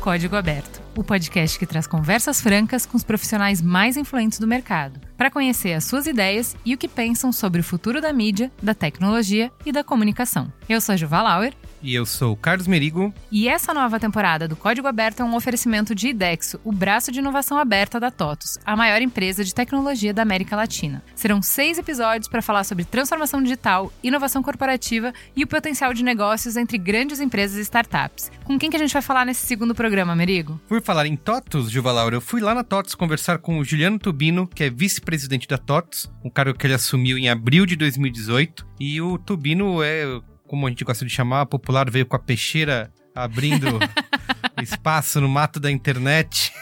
[0.00, 4.98] Código Aberto, o podcast que traz conversas francas com os profissionais mais influentes do mercado,
[5.14, 8.72] para conhecer as suas ideias e o que pensam sobre o futuro da mídia, da
[8.72, 10.50] tecnologia e da comunicação.
[10.66, 13.12] Eu sou a Juva Lauer E eu sou o Carlos Merigo.
[13.30, 17.20] e essa nova temporada do Código Aberto é um oferecimento de IDEXO, o braço de
[17.20, 21.02] inovação aberta da TOTUS, a maior empresa de tecnologia da América Latina.
[21.14, 26.56] Serão seis episódios para falar sobre transformação digital, inovação corporativa e o potencial de negócios
[26.56, 28.30] entre grandes empresas e startups.
[28.44, 30.60] Com quem que a gente vai falar nesse segundo programa, Merigo?
[30.68, 33.98] Por falar em TOTUS, Juva Laura, eu fui lá na TOTUS conversar com o Juliano
[33.98, 38.66] Tubino, que é vice-presidente da TOTUS, um cargo que ele assumiu em abril de 2018.
[38.78, 40.04] E o Tubino é,
[40.50, 43.78] como a gente gosta de chamar, popular, veio com a peixeira abrindo
[44.60, 46.52] espaço no mato da internet.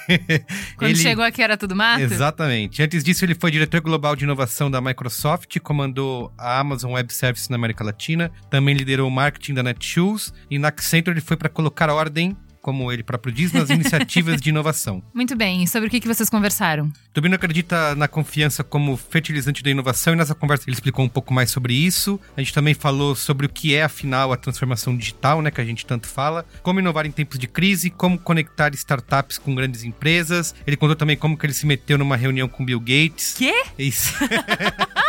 [0.77, 2.03] Quando Ele- chegou aqui era tudo mato?
[2.03, 2.83] Exatamente.
[2.83, 7.48] Antes disso, ele foi diretor global de inovação da Microsoft, comandou a Amazon Web Services
[7.48, 11.48] na América Latina, também liderou o marketing da Netshoes e na Accenture ele foi para
[11.48, 12.36] colocar ordem,
[12.69, 15.03] como ele próprio diz, nas iniciativas de inovação.
[15.15, 16.93] Muito bem, e sobre o que, que vocês conversaram?
[17.15, 21.33] Tubino acredita na confiança como fertilizante da inovação e nessa conversa ele explicou um pouco
[21.33, 22.21] mais sobre isso.
[22.37, 25.65] A gente também falou sobre o que é, afinal, a transformação digital, né, que a
[25.65, 30.55] gente tanto fala, como inovar em tempos de crise, como conectar startups com grandes empresas.
[30.67, 33.33] Ele contou também como que ele se meteu numa reunião com Bill Gates.
[33.39, 33.65] Quê?
[33.79, 34.13] Isso.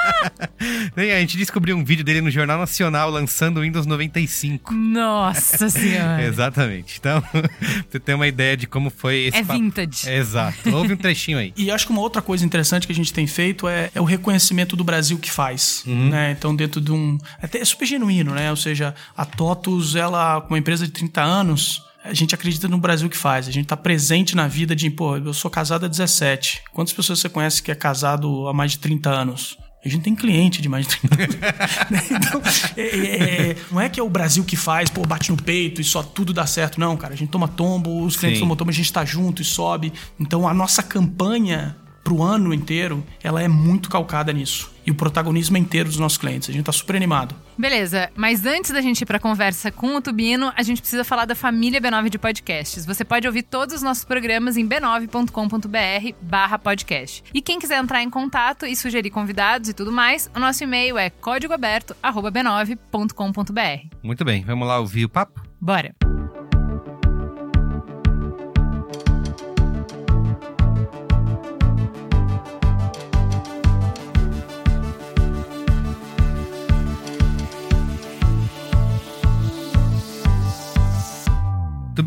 [0.96, 4.74] A gente descobriu um vídeo dele no Jornal Nacional lançando o Windows 95.
[4.74, 6.24] Nossa senhora.
[6.24, 6.98] Exatamente.
[7.00, 7.24] Então,
[7.90, 9.60] você tem uma ideia de como foi esse É papo.
[9.60, 10.10] vintage.
[10.10, 10.76] Exato.
[10.76, 11.54] Houve um trechinho aí.
[11.60, 14.04] E acho que uma outra coisa interessante que a gente tem feito é, é o
[14.04, 15.84] reconhecimento do Brasil que faz.
[15.86, 16.32] Né?
[16.32, 17.18] Então, dentro de um.
[17.42, 18.50] Até é super genuíno, né?
[18.50, 21.84] Ou seja, a TOTUS, ela, com uma empresa de 30 anos.
[22.04, 23.48] A gente acredita no Brasil que faz.
[23.48, 26.64] A gente tá presente na vida de, pô, eu sou casado há 17.
[26.72, 29.58] Quantas pessoas você conhece que é casado há mais de 30 anos?
[29.84, 31.36] A gente tem cliente de mais de 30 anos.
[32.12, 32.42] Então,
[32.76, 35.80] é- é- é- não é que é o Brasil que faz, pô, bate no peito
[35.80, 36.80] e só tudo dá certo.
[36.80, 37.14] Não, cara.
[37.14, 38.44] A gente toma tombo, os clientes Sim.
[38.46, 39.94] tomam tombo, a gente tá junto e sobe.
[40.20, 44.72] Então, a nossa campanha pro ano inteiro, ela é muito calcada nisso.
[44.86, 46.50] E o protagonismo é inteiro dos nossos clientes.
[46.50, 47.36] A gente tá super animado.
[47.58, 51.26] Beleza, mas antes da gente ir pra conversa com o Tubino, a gente precisa falar
[51.26, 52.88] da família B9 de podcasts.
[52.88, 57.24] Você pode ouvir todos os nossos programas em b9.com.br barra podcast.
[57.32, 60.98] E quem quiser entrar em contato e sugerir convidados e tudo mais, o nosso e-mail
[60.98, 63.96] é códigoaberto.b9.com.br.
[64.02, 65.44] Muito bem, vamos lá ouvir o papo?
[65.62, 66.09] Bora!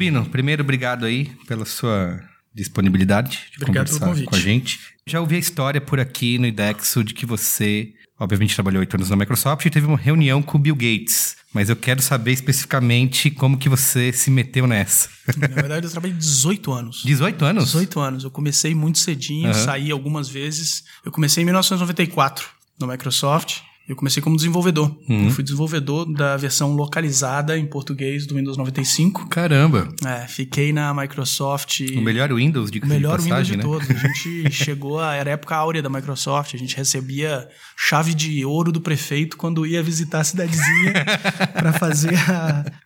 [0.03, 2.21] Tubino, primeiro, obrigado aí pela sua
[2.53, 4.81] disponibilidade de Obrigado conversar com a gente.
[5.07, 9.11] Já ouvi a história por aqui no IDEXO de que você, obviamente, trabalhou oito anos
[9.11, 11.37] na Microsoft e teve uma reunião com o Bill Gates.
[11.55, 15.09] Mas eu quero saber especificamente como que você se meteu nessa.
[15.37, 17.03] Na verdade, eu trabalhei 18 anos.
[17.05, 17.65] 18 anos?
[17.67, 18.25] 18 anos.
[18.25, 19.65] Eu comecei muito cedinho, Aham.
[19.65, 20.83] saí algumas vezes.
[21.05, 22.49] Eu comecei em 1994
[22.81, 23.61] no Microsoft.
[23.88, 24.97] Eu comecei como desenvolvedor.
[25.09, 25.25] Uhum.
[25.25, 29.28] Eu fui desenvolvedor da versão localizada em português do Windows 95.
[29.28, 29.88] Caramba!
[30.06, 31.81] É, fiquei na Microsoft.
[31.97, 33.62] O melhor Windows, de O melhor de Windows passagem, de né?
[33.62, 33.91] todos.
[33.91, 35.15] A gente chegou a.
[35.15, 36.54] Era a época áurea da Microsoft.
[36.54, 40.93] A gente recebia chave de ouro do prefeito quando ia visitar a cidadezinha
[41.53, 42.14] para fazer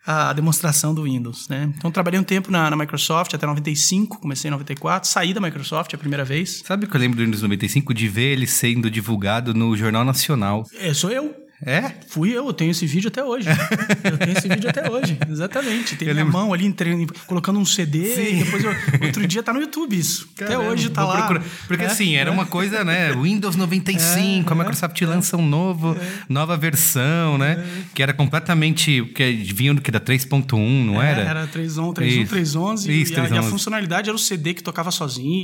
[0.05, 1.47] a, a demonstração do Windows.
[1.47, 1.71] Né?
[1.77, 5.93] Então, trabalhei um tempo na, na Microsoft até 95, comecei em 94, saí da Microsoft
[5.93, 6.63] a primeira vez.
[6.65, 7.93] Sabe o que eu lembro do Windows 95?
[7.93, 10.65] De ver ele sendo divulgado no Jornal Nacional.
[10.79, 11.46] É, sou eu.
[11.65, 11.91] É?
[12.09, 13.47] Fui eu, eu tenho esse vídeo até hoje.
[14.03, 15.95] eu tenho esse vídeo até hoje, exatamente.
[15.95, 18.39] Tem Eu minha lembro- mão ali entre- colocando um CD Sim.
[18.41, 20.29] e depois eu- outro dia tá no YouTube isso.
[20.35, 21.17] até Caramba, hoje tá lá.
[21.17, 21.43] procurar.
[21.67, 22.33] Porque É, assim, era é.
[22.33, 23.11] uma coisa, né?
[23.13, 25.97] Windows 95, a É, Microsoft lança um novo,
[26.29, 27.65] nova versão, né?
[27.95, 29.03] Que era completamente.
[29.15, 29.89] Que vinham do que?
[29.89, 31.21] Da 3.1, não É, era?
[31.21, 32.35] Era 3.1, 3.1, Isso.
[32.35, 32.89] 3.11.
[33.01, 33.49] Isso, e, a, e a 3.11.
[33.49, 35.43] funcionalidade era o CD que tocava sozinho.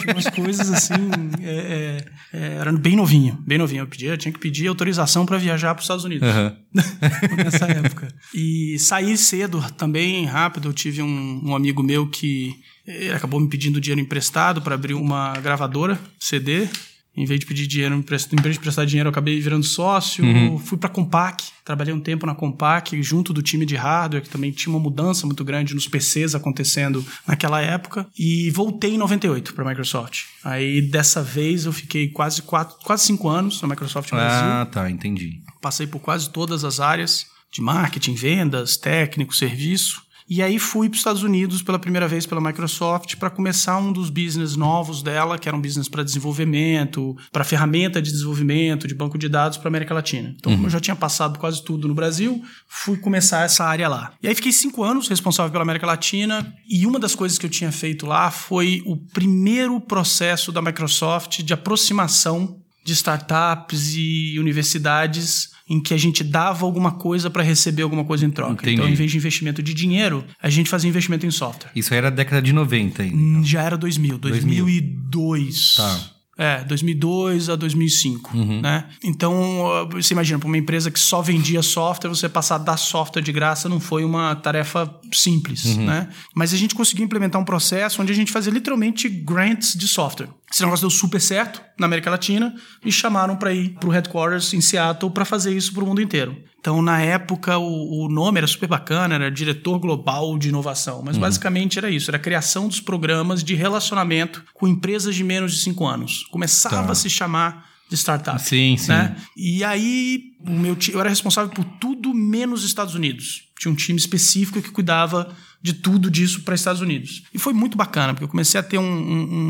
[0.00, 0.94] Tinha umas coisas assim.
[1.42, 1.98] é,
[2.32, 3.82] é, é, era bem novinho, bem novinho.
[3.82, 6.28] Eu, pedia, eu tinha que pedir autorização para viajar para os Estados Unidos.
[6.28, 6.56] Aham.
[7.36, 8.08] nessa época.
[8.34, 10.68] E saí cedo também, rápido.
[10.68, 12.54] Eu tive um, um amigo meu que
[12.86, 16.68] ele acabou me pedindo dinheiro emprestado para abrir uma gravadora CD.
[17.16, 20.24] Em vez de pedir dinheiro, em vez de prestar dinheiro, eu acabei virando sócio.
[20.64, 24.52] Fui para Compaq, trabalhei um tempo na Compaq, junto do time de hardware, que também
[24.52, 28.06] tinha uma mudança muito grande nos PCs acontecendo naquela época.
[28.18, 30.24] E voltei em 98 para a Microsoft.
[30.44, 34.48] Aí dessa vez eu fiquei quase quatro, quase cinco anos na Microsoft Brasil.
[34.48, 35.42] Ah, tá, entendi.
[35.60, 40.02] Passei por quase todas as áreas de marketing, vendas, técnico, serviço.
[40.30, 43.92] E aí fui para os Estados Unidos pela primeira vez pela Microsoft para começar um
[43.92, 48.94] dos business novos dela, que era um business para desenvolvimento, para ferramenta de desenvolvimento, de
[48.94, 50.32] banco de dados para América Latina.
[50.38, 54.12] Então, como eu já tinha passado quase tudo no Brasil, fui começar essa área lá.
[54.22, 57.50] E aí fiquei cinco anos responsável pela América Latina e uma das coisas que eu
[57.50, 65.49] tinha feito lá foi o primeiro processo da Microsoft de aproximação de startups e universidades
[65.70, 68.54] em que a gente dava alguma coisa para receber alguma coisa em troca.
[68.54, 68.72] Entendi.
[68.74, 71.70] Então, em vez de investimento de dinheiro, a gente fazia investimento em software.
[71.76, 73.16] Isso aí era década de 90 ainda.
[73.16, 74.64] Hum, Já era 2000, 2000.
[74.64, 75.76] 2002.
[75.76, 76.00] Tá.
[76.36, 78.86] É, 2002 a 2005, né?
[79.04, 83.20] Então, você imagina, para uma empresa que só vendia software, você passar a dar software
[83.20, 86.08] de graça não foi uma tarefa simples, né?
[86.34, 90.30] Mas a gente conseguiu implementar um processo onde a gente fazia literalmente grants de software.
[90.52, 92.52] Esse negócio deu super certo na América Latina
[92.84, 96.02] e chamaram para ir para o headquarters em Seattle para fazer isso para o mundo
[96.02, 96.36] inteiro.
[96.58, 101.02] Então, na época, o, o nome era super bacana, era Diretor Global de Inovação.
[101.04, 105.52] Mas basicamente era isso: era a criação dos programas de relacionamento com empresas de menos
[105.54, 106.24] de cinco anos.
[106.30, 106.92] Começava Tá.
[106.92, 108.40] a se chamar de startup.
[108.40, 108.88] Sim, sim.
[108.88, 109.16] né?
[109.36, 113.42] E aí, o meu eu era responsável por tudo menos Estados Unidos.
[113.58, 117.22] Tinha um time específico que cuidava de tudo disso para Estados Unidos.
[117.34, 118.82] E foi muito bacana, porque eu comecei a ter um-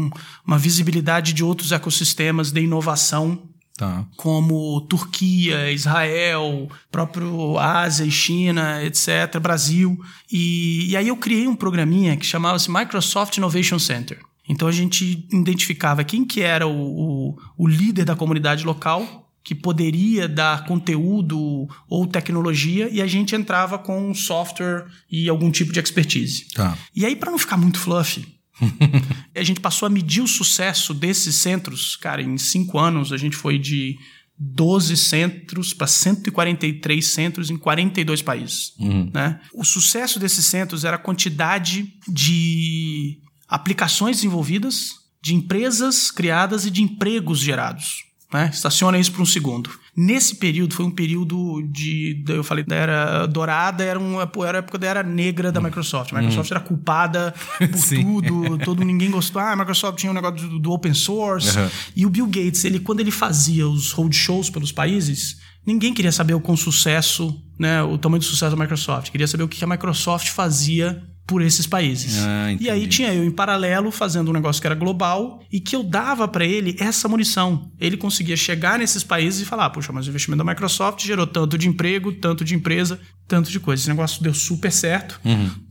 [0.07, 0.11] um-
[0.45, 3.43] uma visibilidade de outros ecossistemas de inovação
[3.77, 4.05] Tá.
[4.17, 9.99] como Turquia, Israel, próprio Ásia e China, etc., Brasil.
[10.31, 14.19] E, e aí eu criei um programinha que chamava-se Microsoft Innovation Center.
[14.51, 19.55] Então a gente identificava quem que era o, o, o líder da comunidade local que
[19.55, 25.79] poderia dar conteúdo ou tecnologia e a gente entrava com software e algum tipo de
[25.79, 26.47] expertise.
[26.53, 26.77] Tá.
[26.95, 28.27] E aí, para não ficar muito fluffy,
[29.35, 31.95] a gente passou a medir o sucesso desses centros.
[31.95, 33.97] Cara, em cinco anos a gente foi de
[34.37, 38.75] 12 centros para 143 centros em 42 países.
[39.15, 39.41] Né?
[39.55, 43.21] O sucesso desses centros era a quantidade de
[43.51, 48.05] aplicações desenvolvidas, de empresas criadas e de empregos gerados.
[48.33, 48.49] Né?
[48.53, 49.71] Estaciona isso por um segundo.
[49.97, 52.25] Nesse período, foi um período de.
[52.29, 56.13] Eu falei da era dourada, era, uma, era a época da era negra da Microsoft.
[56.13, 59.43] A Microsoft era culpada por tudo, todo ninguém gostou.
[59.43, 61.59] Ah, a Microsoft tinha um negócio do, do open source.
[61.59, 61.69] Uhum.
[61.97, 66.35] E o Bill Gates, ele, quando ele fazia os roadshows pelos países, ninguém queria saber
[66.35, 69.11] o com sucesso, né, o tamanho do sucesso da Microsoft.
[69.11, 72.19] Queria saber o que a Microsoft fazia por esses países.
[72.19, 75.77] Ah, e aí tinha eu em paralelo fazendo um negócio que era global e que
[75.77, 77.71] eu dava para ele essa munição.
[77.79, 81.57] Ele conseguia chegar nesses países e falar: puxa, mas o investimento da Microsoft gerou tanto
[81.57, 82.99] de emprego, tanto de empresa,
[83.29, 83.81] tanto de coisa.
[83.81, 85.21] Esse negócio deu super certo.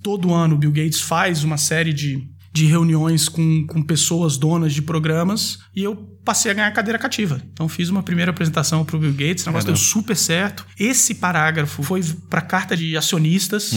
[0.02, 4.74] Todo ano o Bill Gates faz uma série de, de reuniões com, com pessoas donas
[4.74, 7.42] de programas e eu passei a ganhar cadeira cativa.
[7.52, 10.66] Então fiz uma primeira apresentação para o Bill Gates, o negócio deu super certo.
[10.78, 13.72] Esse parágrafo foi para carta de acionistas.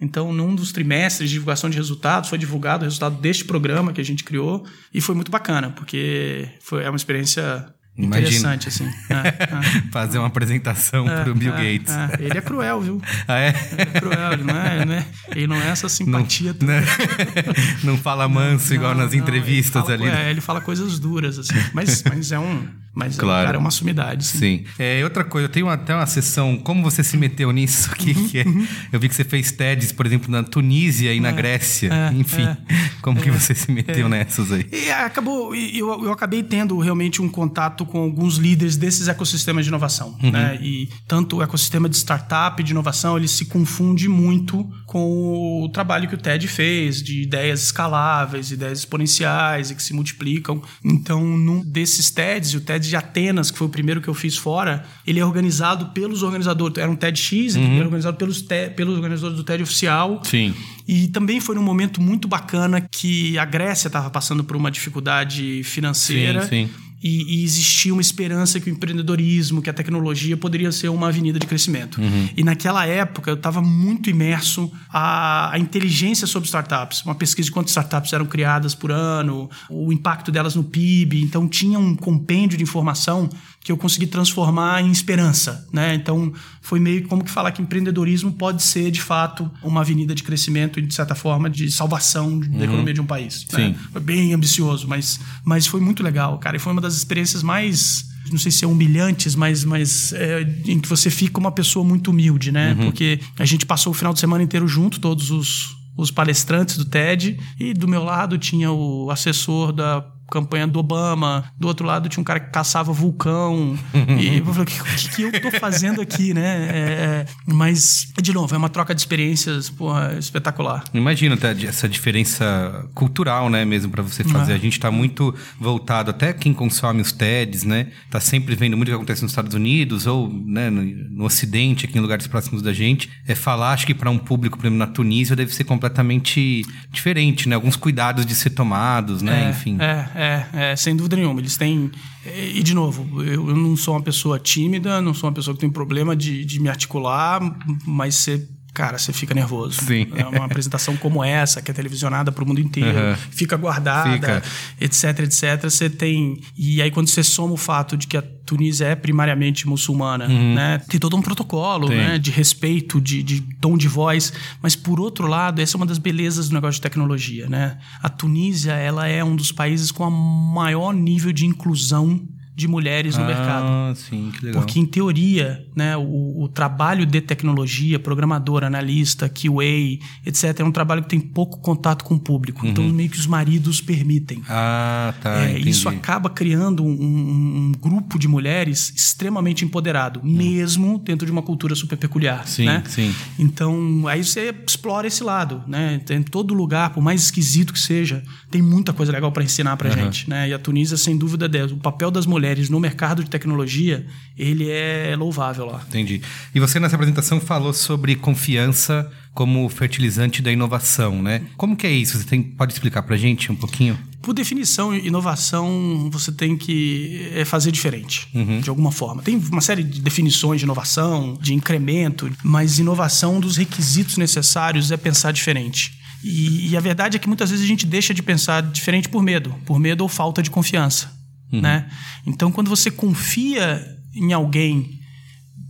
[0.00, 4.00] Então, num dos trimestres de divulgação de resultados, foi divulgado o resultado deste programa que
[4.00, 8.28] a gente criou e foi muito bacana, porque foi é uma experiência Imagina.
[8.28, 8.84] interessante assim.
[9.08, 9.90] É, é.
[9.90, 11.94] Fazer uma apresentação pro Bill É, Gates.
[11.94, 12.10] é.
[12.20, 13.02] Ele é cruel, viu?
[13.26, 13.48] Ah, é?
[13.72, 15.06] Ele é cruel, ele não é, né?
[15.34, 16.72] Ele não é essa simpatia toda.
[17.82, 20.16] Não, não fala manso igual Não, nas não, entrevistas ele fala, ali.
[20.16, 20.26] né?
[20.26, 21.54] É, ele fala coisas duras, assim.
[21.72, 22.68] Mas, mas é um.
[22.96, 23.42] Mas Claro.
[23.42, 24.24] o cara é uma sumidade.
[24.24, 24.38] Sim.
[24.38, 24.64] Sim.
[24.78, 28.28] É, outra coisa, eu tenho até uma sessão, como você se meteu nisso aqui, Uhum,
[28.28, 28.44] que é-
[28.90, 31.90] eu vi que você fez TEDs, por exemplo, na Tunísia e na Grécia.
[31.92, 32.56] é, Enfim, é,
[33.02, 34.66] como que você se meteu nessas aí?
[34.72, 39.64] E acabou, e eu, eu acabei tendo realmente um contato com alguns líderes desses ecossistemas
[39.64, 40.16] de inovação.
[40.22, 40.30] Uhum.
[40.30, 40.58] Né?
[40.62, 46.08] E tanto o ecossistema de startup, de inovação, ele se confunde muito com o trabalho
[46.08, 50.62] que o TED fez, de ideias escaláveis, ideias exponenciais e que se multiplicam.
[50.84, 54.14] Então, num desses TEDs, e o TED de Atenas, que foi o primeiro que eu
[54.14, 56.78] fiz fora, ele é organizado pelos organizadores.
[56.78, 60.20] Era um TEDx, ele era organizado pelos, te- pelos organizadores do TED oficial.
[60.24, 60.54] Sim.
[60.86, 65.62] E também foi num momento muito bacana que a Grécia estava passando por uma dificuldade
[65.64, 66.42] financeira.
[66.42, 66.70] Sim, sim.
[67.02, 71.38] E, e, existia uma esperança que o empreendedorismo, que a tecnologia poderia ser uma avenida
[71.38, 72.00] de crescimento.
[72.00, 72.28] Uhum.
[72.36, 77.52] E naquela época eu estava muito imerso à, à, inteligência sobre startups, uma pesquisa de
[77.52, 81.22] quantas startups eram criadas por ano, o impacto delas no PIB.
[81.22, 83.28] Então tinha um compêndio de informação
[83.66, 85.92] que eu consegui transformar em esperança, né?
[85.92, 86.32] Então
[86.62, 90.78] foi meio como que falar que empreendedorismo pode ser de fato uma avenida de crescimento
[90.78, 92.58] e de certa forma de salvação uhum.
[92.58, 93.44] da economia de um país.
[93.52, 93.58] Né?
[93.58, 93.68] Sim.
[93.70, 93.78] Né?
[93.90, 96.56] Foi bem ambicioso, mas mas foi muito legal, cara.
[96.56, 100.78] E foi uma das experiências mais não sei se é humilhantes, mas, mas é, em
[100.78, 102.72] que você fica uma pessoa muito humilde, né?
[102.72, 102.84] Uhum.
[102.84, 106.84] Porque a gente passou o final de semana inteiro junto, todos os, os palestrantes do
[106.84, 111.44] TED, e do meu lado tinha o assessor da campanha do Obama.
[111.58, 113.76] Do outro lado tinha um cara que caçava vulcão.
[114.18, 116.68] e eu falei, o que, que, eu tô fazendo aqui, né?
[116.70, 120.84] É, é, mas, de novo, é uma troca de experiências porra, espetacular.
[120.92, 124.52] Imagina até essa diferença cultural, né, mesmo para você fazer.
[124.52, 124.54] É.
[124.54, 127.88] A gente tá muito voltado, até quem consome os TEDs, né?
[128.10, 131.86] Tá sempre vendo muito o que acontece nos Estados Unidos ou né, no, no Ocidente,
[131.86, 133.10] aqui em lugares próximos da gente.
[133.26, 137.48] É falar, acho que para um público, por exemplo, na Tunísia, deve ser completamente diferente,
[137.48, 137.54] né?
[137.54, 139.46] Alguns cuidados de ser tomados, né?
[139.46, 139.76] É, Enfim.
[139.80, 141.40] É, é, é, sem dúvida nenhuma.
[141.40, 141.90] Eles têm.
[142.24, 145.70] E, de novo, eu, não sou uma pessoa tímida, não sou uma pessoa que tem
[145.70, 147.40] problema de, de me articular,
[147.86, 149.80] mas ser cara, você fica nervoso.
[149.86, 150.06] Sim.
[150.14, 153.16] É uma apresentação como essa, que é televisionada para o mundo inteiro, uhum.
[153.30, 154.42] fica guardada, fica.
[154.78, 155.62] etc, etc.
[155.62, 156.38] Você tem.
[156.54, 160.54] E aí, quando você soma o fato de que a Tunísia é primariamente muçulmana, uhum.
[160.54, 160.78] né?
[160.90, 162.18] Tem todo um protocolo, né?
[162.18, 164.30] De respeito, de, de tom de voz.
[164.60, 167.78] Mas, por outro lado, essa é uma das belezas do negócio de tecnologia, né?
[168.02, 172.20] A Tunísia, ela é um dos países com a maior nível de inclusão
[172.56, 173.96] de mulheres no ah, mercado.
[173.96, 174.62] Sim, que legal.
[174.62, 180.72] Porque, em teoria, né, o, o, trabalho de tecnologia, programador, analista, QA, etc., é um
[180.72, 182.64] trabalho que tem pouco contato com o público.
[182.64, 182.70] Uhum.
[182.70, 184.42] Então, meio que os maridos permitem.
[184.48, 185.44] Ah, tá.
[185.44, 190.32] É, isso acaba criando um, um, um, grupo de mulheres extremamente empoderado, uhum.
[190.32, 192.48] mesmo dentro de uma cultura super peculiar.
[192.48, 192.82] Sim, né?
[192.88, 193.14] sim.
[193.38, 195.62] Então, aí você explora esse lado.
[195.66, 196.00] Né?
[196.08, 199.90] Em todo lugar, por mais esquisito que seja, tem muita coisa legal para ensinar para
[199.90, 199.94] uhum.
[199.94, 200.30] gente.
[200.30, 200.48] Né?
[200.48, 204.06] E a Tunísia, sem dúvida, é o papel das mulheres mulheres no mercado de tecnologia,
[204.38, 205.82] ele é louvável lá.
[205.88, 206.22] Entendi.
[206.54, 211.42] E você nessa apresentação falou sobre confiança como fertilizante da inovação, né?
[211.56, 212.16] Como que é isso?
[212.16, 213.98] Você tem, pode explicar para gente um pouquinho?
[214.22, 218.60] Por definição, inovação você tem que é, fazer diferente, uhum.
[218.60, 219.22] de alguma forma.
[219.22, 224.90] Tem uma série de definições de inovação, de incremento, mas inovação, um dos requisitos necessários
[224.90, 225.98] é pensar diferente.
[226.24, 229.22] E, e, a verdade é que muitas vezes a gente deixa de pensar diferente por
[229.22, 231.16] medo, por medo ou falta de confiança.
[231.52, 231.60] Uhum.
[231.60, 231.88] Né?
[232.26, 233.84] Então, quando você confia
[234.14, 235.00] em alguém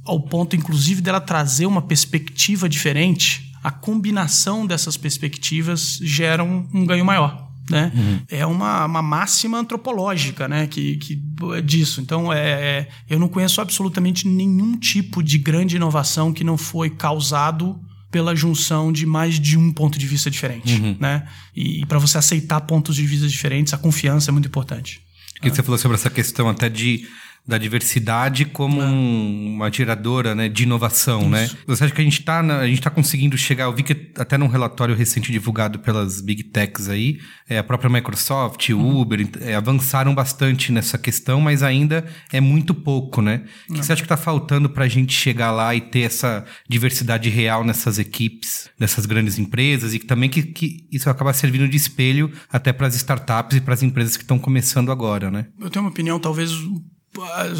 [0.05, 6.87] ao ponto, inclusive, dela trazer uma perspectiva diferente, a combinação dessas perspectivas gera um, um
[6.87, 7.45] ganho maior.
[7.69, 7.91] Né?
[7.93, 8.21] Uhum.
[8.29, 10.69] É uma, uma máxima antropológica né?
[10.69, 11.21] que, que
[11.65, 12.01] disso.
[12.01, 16.91] Então, é, é, eu não conheço absolutamente nenhum tipo de grande inovação que não foi
[16.91, 20.81] causado pela junção de mais de um ponto de vista diferente.
[20.81, 20.97] Uhum.
[21.01, 21.27] Né?
[21.55, 25.03] E, e para você aceitar pontos de vista diferentes, a confiança é muito importante.
[25.41, 27.07] Que você falou sobre essa questão até de
[27.47, 28.85] da diversidade como é.
[28.85, 31.45] um, uma geradora né, de inovação, né?
[31.45, 31.55] Isso.
[31.55, 31.61] né?
[31.67, 32.43] Você acha que a gente está
[32.83, 33.65] tá conseguindo chegar?
[33.65, 37.89] Eu vi que até num relatório recente divulgado pelas big techs aí, é, a própria
[37.89, 39.01] Microsoft, uhum.
[39.01, 43.45] Uber é, avançaram bastante nessa questão, mas ainda é muito pouco, né?
[43.71, 46.45] O que você acha que está faltando para a gente chegar lá e ter essa
[46.69, 51.69] diversidade real nessas equipes, nessas grandes empresas e que também que, que isso acaba servindo
[51.69, 55.47] de espelho até para as startups e para as empresas que estão começando agora, né?
[55.61, 56.51] Eu tenho uma opinião talvez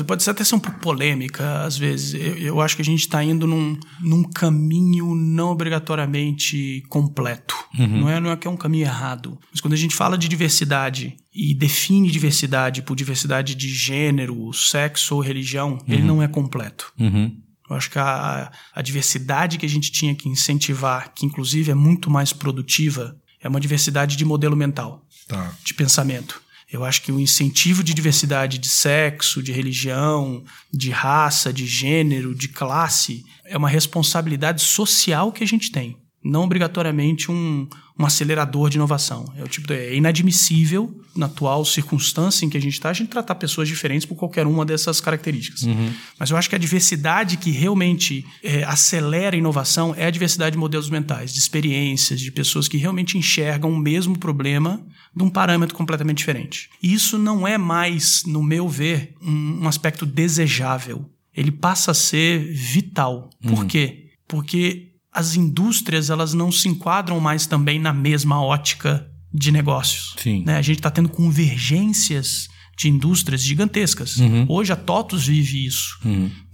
[0.07, 2.15] pode até ser um pouco polêmica às vezes.
[2.15, 7.55] Eu, eu acho que a gente está indo num, num caminho não obrigatoriamente completo.
[7.79, 8.01] Uhum.
[8.01, 9.39] Não, é, não é que é um caminho errado.
[9.51, 15.15] Mas quando a gente fala de diversidade e define diversidade por diversidade de gênero, sexo
[15.15, 15.95] ou religião, uhum.
[15.95, 16.93] ele não é completo.
[16.99, 17.37] Uhum.
[17.69, 21.75] Eu acho que a, a diversidade que a gente tinha que incentivar, que inclusive é
[21.75, 25.53] muito mais produtiva, é uma diversidade de modelo mental, tá.
[25.65, 26.41] de pensamento.
[26.71, 32.35] Eu acho que o incentivo de diversidade de sexo, de religião, de raça, de gênero,
[32.35, 35.97] de classe, é uma responsabilidade social que a gente tem
[36.31, 37.69] não obrigatoriamente um,
[37.99, 39.33] um acelerador de inovação.
[39.37, 43.09] É o tipo é inadmissível na atual circunstância em que a gente está a gente
[43.09, 45.63] tratar pessoas diferentes por qualquer uma dessas características.
[45.63, 45.93] Uhum.
[46.19, 50.53] Mas eu acho que a diversidade que realmente é, acelera a inovação é a diversidade
[50.53, 55.31] de modelos mentais, de experiências, de pessoas que realmente enxergam o mesmo problema de um
[55.31, 56.69] parâmetro completamente diferente.
[56.83, 61.11] E isso não é mais, no meu ver, um, um aspecto desejável.
[61.35, 63.31] Ele passa a ser vital.
[63.43, 63.67] Por uhum.
[63.67, 64.11] quê?
[64.29, 70.15] Porque as indústrias elas não se enquadram mais também na mesma ótica de negócios.
[70.19, 70.45] Sim.
[70.45, 70.59] Né?
[70.59, 74.19] A gente está tendo convergências de indústrias gigantescas.
[74.47, 75.99] Hoje a TOTUS vive isso.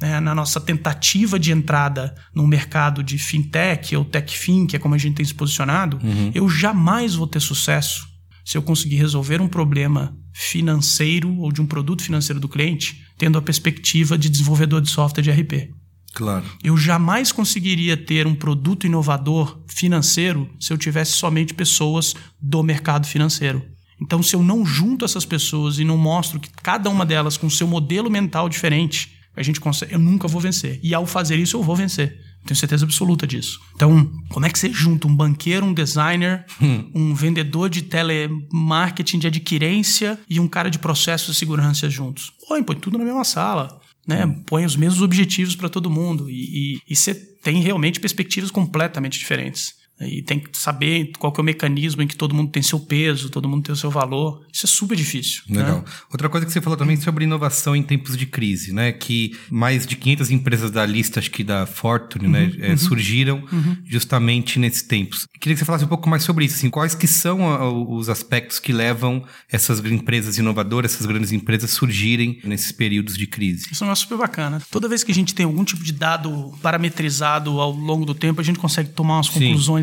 [0.00, 0.20] Né?
[0.20, 4.98] Na nossa tentativa de entrada no mercado de fintech ou techfin, que é como a
[4.98, 5.98] gente tem se posicionado,
[6.32, 8.06] eu jamais vou ter sucesso
[8.44, 13.36] se eu conseguir resolver um problema financeiro ou de um produto financeiro do cliente, tendo
[13.36, 15.70] a perspectiva de desenvolvedor de software de RP.
[16.14, 16.44] Claro.
[16.62, 23.06] Eu jamais conseguiria ter um produto inovador financeiro se eu tivesse somente pessoas do mercado
[23.06, 23.64] financeiro.
[24.00, 27.48] Então, se eu não junto essas pessoas e não mostro que cada uma delas com
[27.48, 30.80] seu modelo mental diferente, a gente consegue, eu nunca vou vencer.
[30.82, 32.20] E ao fazer isso, eu vou vencer.
[32.44, 33.60] Tenho certeza absoluta disso.
[33.76, 36.44] Então, como é que você junta um banqueiro, um designer,
[36.92, 42.32] um vendedor de telemarketing de adquirência e um cara de processos de segurança juntos?
[42.48, 43.80] Põe, põe tudo na mesma sala.
[44.06, 44.26] Né?
[44.46, 46.28] Põe os mesmos objetivos para todo mundo.
[46.28, 49.81] E, você tem realmente perspectivas completamente diferentes.
[50.00, 52.80] E tem que saber qual que é o mecanismo em que todo mundo tem seu
[52.80, 54.44] peso, todo mundo tem o seu valor.
[54.52, 55.42] Isso é super difícil.
[55.48, 55.78] Legal.
[55.78, 55.84] Né?
[56.10, 58.90] Outra coisa que você falou também sobre inovação em tempos de crise, né?
[58.90, 63.44] Que mais de 500 empresas da lista, acho que da Fortune, né, Uhum, é, surgiram
[63.86, 65.26] justamente nesses tempos.
[65.40, 66.56] Queria que você falasse um pouco mais sobre isso.
[66.56, 71.70] Assim, quais que são a- os aspectos que levam essas empresas inovadoras, essas grandes empresas
[71.70, 73.68] surgirem nesses períodos de crise?
[73.70, 74.60] Isso é um negócio super bacana.
[74.70, 78.40] Toda vez que a gente tem algum tipo de dado parametrizado ao longo do tempo,
[78.40, 79.38] a gente consegue tomar umas Sim.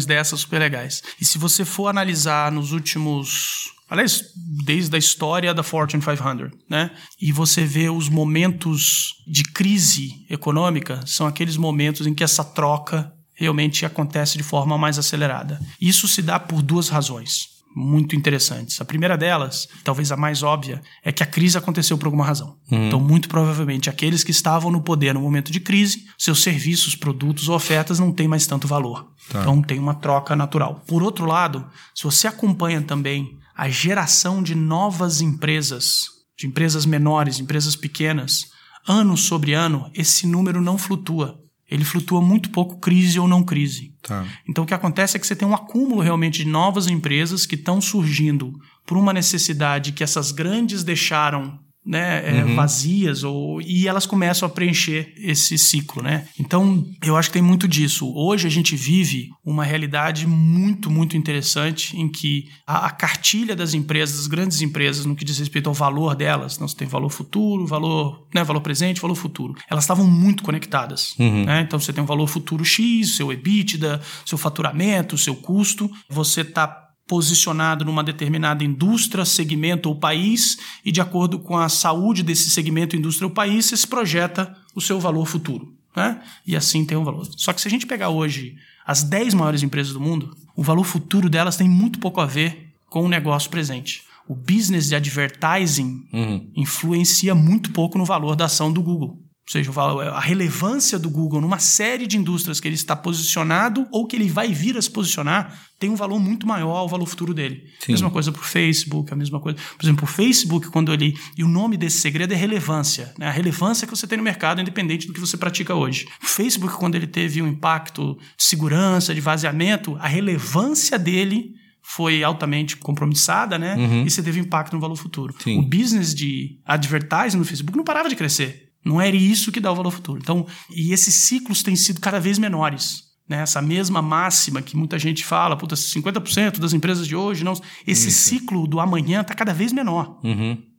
[0.05, 1.01] Dessas super legais.
[1.19, 3.71] E se você for analisar nos últimos.
[3.89, 4.23] Aliás,
[4.65, 6.91] desde a história da Fortune 500, né?
[7.19, 13.11] E você vê os momentos de crise econômica, são aqueles momentos em que essa troca
[13.33, 15.59] realmente acontece de forma mais acelerada.
[15.81, 18.79] Isso se dá por duas razões muito interessantes.
[18.81, 22.57] A primeira delas, talvez a mais óbvia, é que a crise aconteceu por alguma razão.
[22.69, 27.47] Então, muito provavelmente, aqueles que estavam no poder no momento de crise, seus serviços, produtos
[27.47, 29.11] ou ofertas não têm mais tanto valor.
[29.29, 29.41] Tá.
[29.41, 30.83] Então, tem uma troca natural.
[30.87, 36.05] Por outro lado, se você acompanha também a geração de novas empresas,
[36.37, 38.45] de empresas menores, empresas pequenas,
[38.87, 41.37] ano sobre ano, esse número não flutua.
[41.69, 43.93] Ele flutua muito pouco crise ou não crise.
[44.01, 44.25] Tá.
[44.47, 47.55] Então, o que acontece é que você tem um acúmulo realmente de novas empresas que
[47.55, 48.53] estão surgindo
[48.85, 54.49] por uma necessidade que essas grandes deixaram né, é, vazias ou, e elas começam a
[54.49, 56.03] preencher esse ciclo.
[56.03, 56.27] Né?
[56.39, 58.11] Então, eu acho que tem muito disso.
[58.15, 63.73] Hoje a gente vive uma realidade muito, muito interessante em que a, a cartilha das
[63.73, 67.09] empresas, das grandes empresas, no que diz respeito ao valor delas, não se tem valor
[67.09, 71.15] futuro, valor, né, valor presente, valor futuro, elas estavam muito conectadas.
[71.45, 71.61] né?
[71.61, 76.88] Então, você tem um valor futuro X, seu EBITDA, seu faturamento, seu custo, você está
[77.09, 82.95] posicionado numa determinada indústria, segmento ou país, e de acordo com a saúde desse segmento,
[82.95, 85.73] indústria ou país, você se projeta o seu valor futuro.
[85.95, 86.21] Né?
[86.45, 87.27] E assim tem um valor.
[87.35, 90.83] Só que se a gente pegar hoje as 10 maiores empresas do mundo, o valor
[90.83, 94.03] futuro delas tem muito pouco a ver com o negócio presente.
[94.27, 96.07] O business de advertising
[96.55, 99.19] influencia muito pouco no valor da ação do Google.
[99.49, 99.71] Ou seja,
[100.11, 104.29] a relevância do Google numa série de indústrias que ele está posicionado ou que ele
[104.29, 107.63] vai vir a se posicionar tem um valor muito maior ao valor futuro dele.
[107.79, 107.93] Sim.
[107.93, 109.57] Mesma coisa para o Facebook, a mesma coisa.
[109.75, 111.17] Por exemplo, o Facebook, quando ele.
[111.35, 113.11] E o nome desse segredo é relevância.
[113.17, 113.25] Né?
[113.25, 116.05] A relevância que você tem no mercado, independente do que você pratica hoje.
[116.21, 122.23] O Facebook, quando ele teve um impacto de segurança, de vazamento, a relevância dele foi
[122.23, 123.75] altamente compromissada, né?
[124.05, 125.33] E você teve impacto no valor futuro.
[125.39, 125.57] Sim.
[125.57, 128.68] O business de advertising no Facebook não parava de crescer.
[128.83, 130.19] Não era isso que dá o valor futuro.
[130.21, 133.09] Então, e esses ciclos têm sido cada vez menores.
[133.27, 133.41] Né?
[133.41, 137.53] Essa mesma máxima que muita gente fala, puta, 50% das empresas de hoje não.
[137.85, 140.19] Esse ciclo do amanhã está cada vez menor.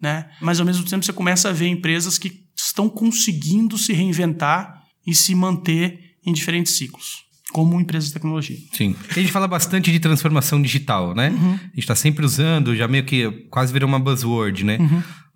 [0.02, 0.28] Né?
[0.40, 5.14] Mas ao mesmo tempo você começa a ver empresas que estão conseguindo se reinventar e
[5.14, 8.58] se manter em diferentes ciclos, como empresas de tecnologia.
[8.72, 8.94] Sim.
[9.08, 11.28] A gente fala bastante de transformação digital, né?
[11.28, 14.78] A gente está sempre usando, já meio que quase virou uma buzzword, né?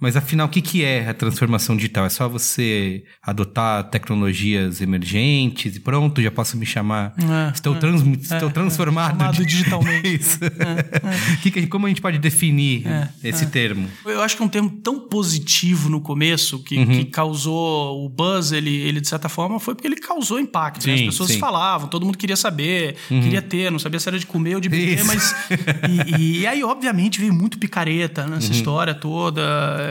[0.05, 2.05] Mas afinal, o que, que é a transformação digital?
[2.05, 7.15] É só você adotar tecnologias emergentes e pronto, já posso me chamar.
[7.19, 9.19] É, estou, trans, estou transformado.
[9.19, 10.39] chamado di- digitalmente, Isso.
[11.43, 12.85] Que que- como a gente pode definir
[13.23, 13.89] esse termo?
[14.05, 16.87] Eu acho que é um termo tão positivo no começo que, Uhum.
[16.87, 20.87] que causou o buzz, ele, ele de certa forma foi porque ele causou impacto.
[20.87, 20.95] né?
[20.95, 21.35] As Sim, pessoas sim.
[21.37, 21.41] Uhum.
[21.41, 24.69] falavam, todo mundo queria saber, queria ter, não sabia se era de comer ou de
[24.69, 25.07] beber, Isso.
[25.07, 25.35] mas.
[26.19, 28.53] E, e aí, obviamente, veio muito picareta nessa Uhum.
[28.53, 29.43] história toda,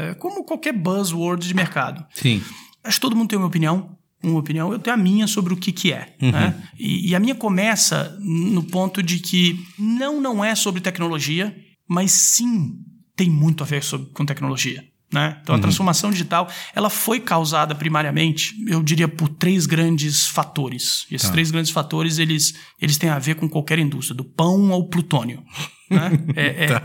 [0.10, 2.06] é, como qualquer buzzword de mercado.
[2.14, 2.42] Sim.
[2.84, 3.98] Acho que todo mundo tem uma opinião.
[4.24, 6.16] Uma opinião, eu tenho a minha sobre o que, que é.
[6.22, 6.32] Uhum.
[6.32, 6.64] Né?
[6.80, 11.54] E, e a minha começa no ponto de que não, não é sobre tecnologia,
[11.88, 12.78] mas sim
[13.16, 14.84] tem muito a ver sobre, com tecnologia.
[15.14, 15.38] Né?
[15.44, 21.06] Então, a transformação digital ela foi causada primariamente, eu diria, por três grandes fatores.
[21.12, 24.74] E esses três grandes fatores eles, eles têm a ver com qualquer indústria, do pão
[24.74, 25.44] ao plutônio.
[25.90, 26.12] Né?
[26.36, 26.84] É, é, tá.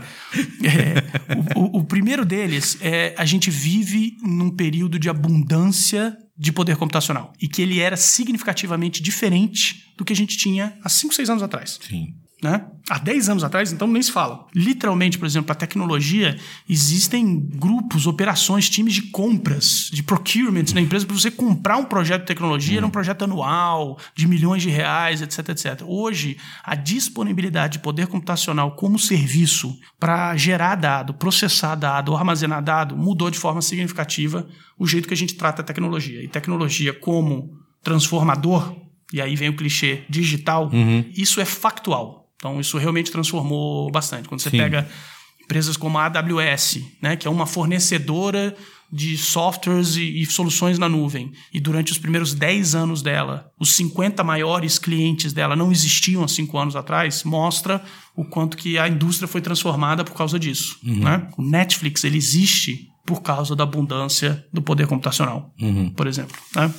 [0.63, 6.51] é, o, o, o primeiro deles é a gente vive num período de abundância de
[6.51, 11.15] poder computacional e que ele era significativamente diferente do que a gente tinha há 5,
[11.15, 11.79] 6 anos atrás.
[11.81, 12.13] Sim.
[12.41, 12.65] Né?
[12.89, 14.47] Há 10 anos atrás, então nem se fala.
[14.55, 16.37] Literalmente, por exemplo, a tecnologia,
[16.69, 22.21] existem grupos, operações, times de compras, de procurement na empresa para você comprar um projeto
[22.21, 25.83] de tecnologia, era um projeto anual, de milhões de reais, etc, etc.
[25.85, 32.95] Hoje, a disponibilidade de poder computacional como serviço para gerar dado, processar dado, armazenar dado,
[32.95, 34.47] mudou de forma significativa
[34.77, 36.23] o jeito que a gente trata a tecnologia.
[36.23, 37.51] E tecnologia como
[37.83, 38.75] transformador,
[39.11, 41.03] e aí vem o clichê digital, uhum.
[41.15, 42.28] isso é factual.
[42.39, 44.27] Então, isso realmente transformou bastante.
[44.27, 44.57] Quando você Sim.
[44.57, 44.89] pega
[45.43, 48.55] empresas como a AWS, né, que é uma fornecedora
[48.91, 53.75] de softwares e, e, soluções na nuvem, e durante os primeiros 10 anos dela, os
[53.75, 57.83] 50 maiores clientes dela não existiam há 5 anos atrás, mostra
[58.15, 60.79] o quanto que a indústria foi transformada por causa disso.
[60.83, 60.99] Uhum.
[60.99, 61.27] Né?
[61.37, 65.89] O Netflix ele existe por causa da abundância do poder computacional, uhum.
[65.91, 66.37] por exemplo.
[66.55, 66.73] Né?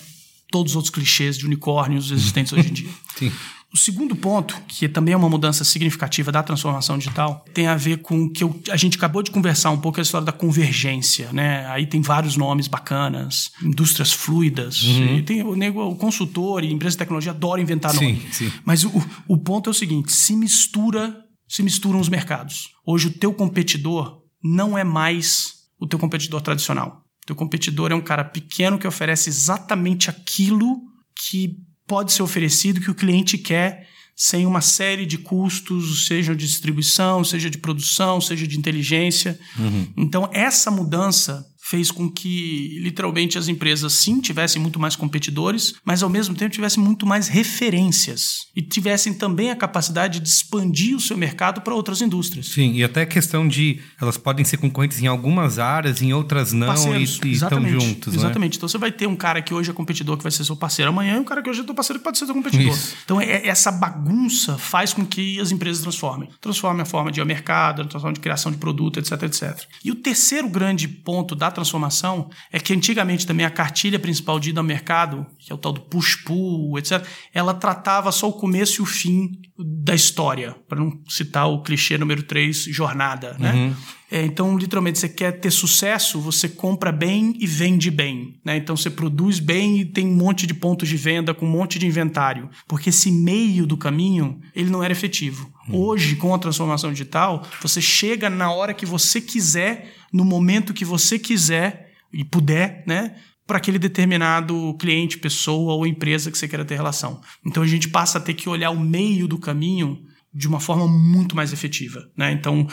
[0.50, 2.90] Todos os outros clichês de unicórnios existentes hoje em dia.
[3.16, 3.32] Sim.
[3.72, 7.98] O segundo ponto, que também é uma mudança significativa da transformação digital, tem a ver
[7.98, 11.32] com o que eu, a gente acabou de conversar um pouco a história da convergência,
[11.32, 11.64] né?
[11.66, 15.22] Aí tem vários nomes bacanas, indústrias fluidas, uhum.
[15.22, 18.28] tem o, nego, o consultor e empresa de tecnologia adoram inventar sim, nome.
[18.32, 18.52] Sim.
[18.64, 18.90] Mas o,
[19.28, 21.16] o ponto é o seguinte, se mistura,
[21.48, 22.70] se misturam os mercados.
[22.84, 27.04] Hoje o teu competidor não é mais o teu competidor tradicional.
[27.22, 30.80] O teu competidor é um cara pequeno que oferece exatamente aquilo
[31.14, 31.56] que
[31.90, 37.24] pode ser oferecido que o cliente quer sem uma série de custos, seja de distribuição,
[37.24, 39.36] seja de produção, seja de inteligência.
[39.58, 39.88] Uhum.
[39.96, 46.02] Então, essa mudança fez com que, literalmente, as empresas, sim, tivessem muito mais competidores, mas,
[46.02, 51.00] ao mesmo tempo, tivessem muito mais referências e tivessem também a capacidade de expandir o
[51.00, 52.48] seu mercado para outras indústrias.
[52.48, 56.52] Sim, e até a questão de elas podem ser concorrentes em algumas áreas, em outras
[56.52, 58.14] não, Parceiros, e, e estão juntos.
[58.14, 58.54] Exatamente.
[58.54, 58.56] Né?
[58.56, 60.90] Então, você vai ter um cara que hoje é competidor que vai ser seu parceiro
[60.90, 62.74] amanhã e um cara que hoje é teu parceiro que pode ser seu competidor.
[62.74, 62.96] Isso.
[63.04, 66.28] Então, é, essa bagunça faz com que as empresas transformem.
[66.40, 69.62] Transformem a forma de ir ao mercado, a forma de criação de produto, etc, etc.
[69.84, 74.50] E o terceiro grande ponto da transformação é que antigamente também a cartilha principal de
[74.50, 78.80] ida ao mercado, que é o tal do push-pull, etc., ela tratava só o começo
[78.80, 83.52] e o fim da história, para não citar o clichê número 3, jornada, né?
[83.52, 83.74] Uhum.
[84.10, 88.40] É, então, literalmente, você quer ter sucesso, você compra bem e vende bem.
[88.44, 88.56] Né?
[88.56, 91.78] Então, você produz bem e tem um monte de pontos de venda com um monte
[91.78, 92.50] de inventário.
[92.66, 95.52] Porque esse meio do caminho, ele não era efetivo.
[95.72, 100.84] Hoje, com a transformação digital, você chega na hora que você quiser, no momento que
[100.84, 103.14] você quiser e puder, né?
[103.50, 107.20] para aquele determinado cliente, pessoa ou empresa que você queira ter relação.
[107.44, 109.98] Então a gente passa a ter que olhar o meio do caminho
[110.32, 112.08] de uma forma muito mais efetiva.
[112.16, 112.30] Né?
[112.30, 112.64] Então,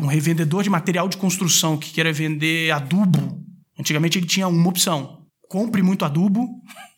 [0.00, 3.42] um revendedor de material de construção que queira vender adubo,
[3.76, 5.26] antigamente ele tinha uma opção.
[5.48, 6.46] Compre muito adubo,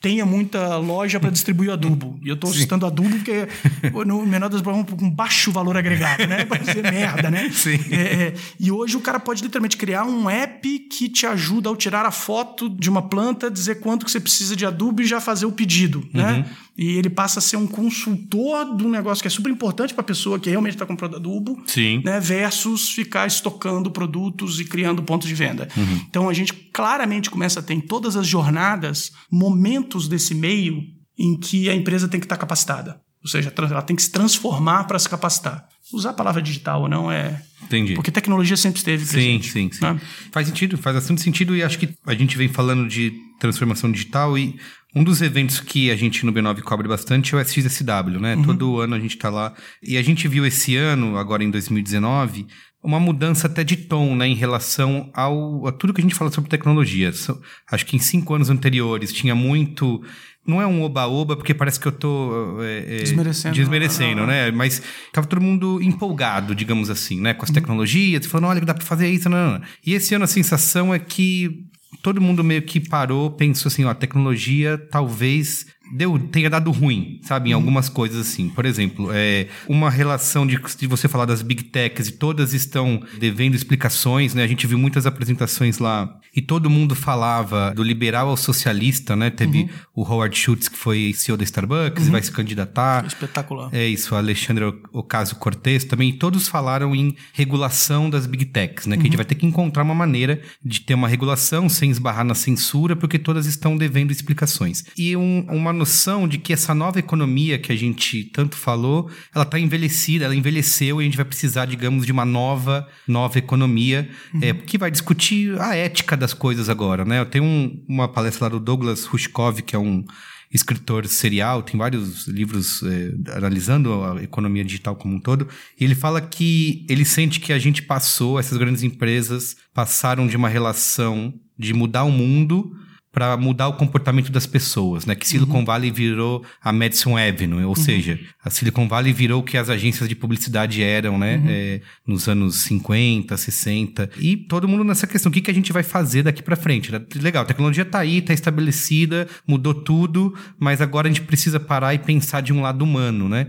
[0.03, 2.19] tenha muita loja para distribuir adubo.
[2.25, 3.47] E eu estou citando adubo porque,
[4.05, 6.45] no menor das provas, com baixo valor agregado, né?
[6.45, 7.49] Pode ser merda, né?
[7.55, 7.79] Sim.
[7.89, 11.77] É, é, e hoje o cara pode literalmente criar um app que te ajuda ao
[11.77, 15.21] tirar a foto de uma planta, dizer quanto que você precisa de adubo e já
[15.21, 16.39] fazer o pedido, né?
[16.39, 16.45] Uhum.
[16.77, 20.01] E ele passa a ser um consultor de um negócio que é super importante para
[20.01, 22.01] a pessoa que realmente está comprando adubo, Sim.
[22.03, 22.19] né?
[22.19, 25.69] Versus ficar estocando produtos e criando pontos de venda.
[25.77, 26.01] Uhum.
[26.09, 30.83] Então a gente claramente começa a ter em todas as jornadas momentos desse meio
[31.19, 33.01] em que a empresa tem que estar capacitada.
[33.23, 35.69] Ou seja, ela tem que se transformar para se capacitar.
[35.93, 37.41] Usar a palavra digital ou não é.
[37.63, 37.95] Entendi.
[37.95, 39.51] Porque tecnologia sempre esteve Sim, presente.
[39.51, 39.81] sim, sim.
[39.81, 40.01] né?
[40.33, 44.37] Faz sentido, faz bastante sentido e acho que a gente vem falando de transformação digital
[44.37, 44.59] e
[44.95, 48.37] um dos eventos que a gente no B9 cobre bastante é o SXSW, né?
[48.37, 48.43] Uhum.
[48.43, 49.55] Todo ano a gente tá lá.
[49.83, 52.47] E a gente viu esse ano, agora em 2019,
[52.83, 54.27] uma mudança até de tom, né?
[54.27, 57.13] Em relação ao, a tudo que a gente fala sobre tecnologia.
[57.13, 57.41] So-
[57.71, 60.03] acho que em cinco anos anteriores tinha muito...
[60.45, 62.61] Não é um oba-oba, porque parece que eu tô...
[62.61, 63.55] é, é, Desmerecendo.
[63.55, 64.27] Desmerecendo, não.
[64.27, 64.51] né?
[64.51, 67.33] Mas tava todo mundo empolgado, digamos assim, né?
[67.33, 69.67] Com as tecnologias, falando, olha, dá pra fazer isso, não, não, não.
[69.87, 71.65] E esse ano a sensação é que
[72.03, 77.19] todo mundo meio que parou, pensou assim, ó, a tecnologia talvez deu, tenha dado ruim,
[77.23, 77.51] sabe?
[77.51, 78.49] Em algumas coisas assim.
[78.49, 83.03] Por exemplo, é, uma relação de, de você falar das big techs e todas estão
[83.19, 84.43] devendo explicações, né?
[84.43, 89.31] A gente viu muitas apresentações lá e todo mundo falava do liberal ao socialista, né?
[89.31, 93.05] Teve o Howard Schultz, que foi CEO da Starbucks e vai se candidatar.
[93.07, 93.69] Espetacular.
[93.73, 98.97] É isso, Alexandre Ocasio-Cortez também, e todos falaram em regulação das big techs, né?
[98.97, 102.25] Que a gente vai ter que encontrar uma maneira de ter uma regulação sem esbarrar
[102.25, 104.85] na censura, porque todas estão devendo explicações.
[104.97, 109.45] E um- uma noção de que essa nova economia que a gente tanto falou, ela
[109.45, 114.09] está envelhecida, ela envelheceu e a gente vai precisar, digamos, de uma nova, nova economia
[114.33, 114.41] uhum.
[114.43, 117.21] é, que vai discutir a ética das coisas agora, né?
[117.21, 120.05] Eu tenho um, uma palestra lá do Douglas Rushkov, que é um
[120.53, 125.49] escritor serial, tem vários livros é, analisando a economia digital como um todo,
[125.81, 130.37] e ele fala que ele sente que a gente passou, essas grandes empresas passaram de
[130.37, 132.77] uma relação de mudar o mundo
[133.13, 135.15] para mudar o comportamento das pessoas, né?
[135.15, 135.65] Que Silicon uhum.
[135.65, 137.75] Valley virou a Madison Avenue, ou uhum.
[137.75, 141.37] seja, a Silicon Valley virou o que as agências de publicidade eram, né?
[141.37, 141.47] Uhum.
[141.49, 144.11] É, nos anos 50, 60.
[144.19, 146.91] E todo mundo nessa questão, o que, que a gente vai fazer daqui para frente?
[146.91, 147.03] Né?
[147.17, 151.93] Legal, a tecnologia tá aí, tá estabelecida, mudou tudo, mas agora a gente precisa parar
[151.95, 153.47] e pensar de um lado humano, né?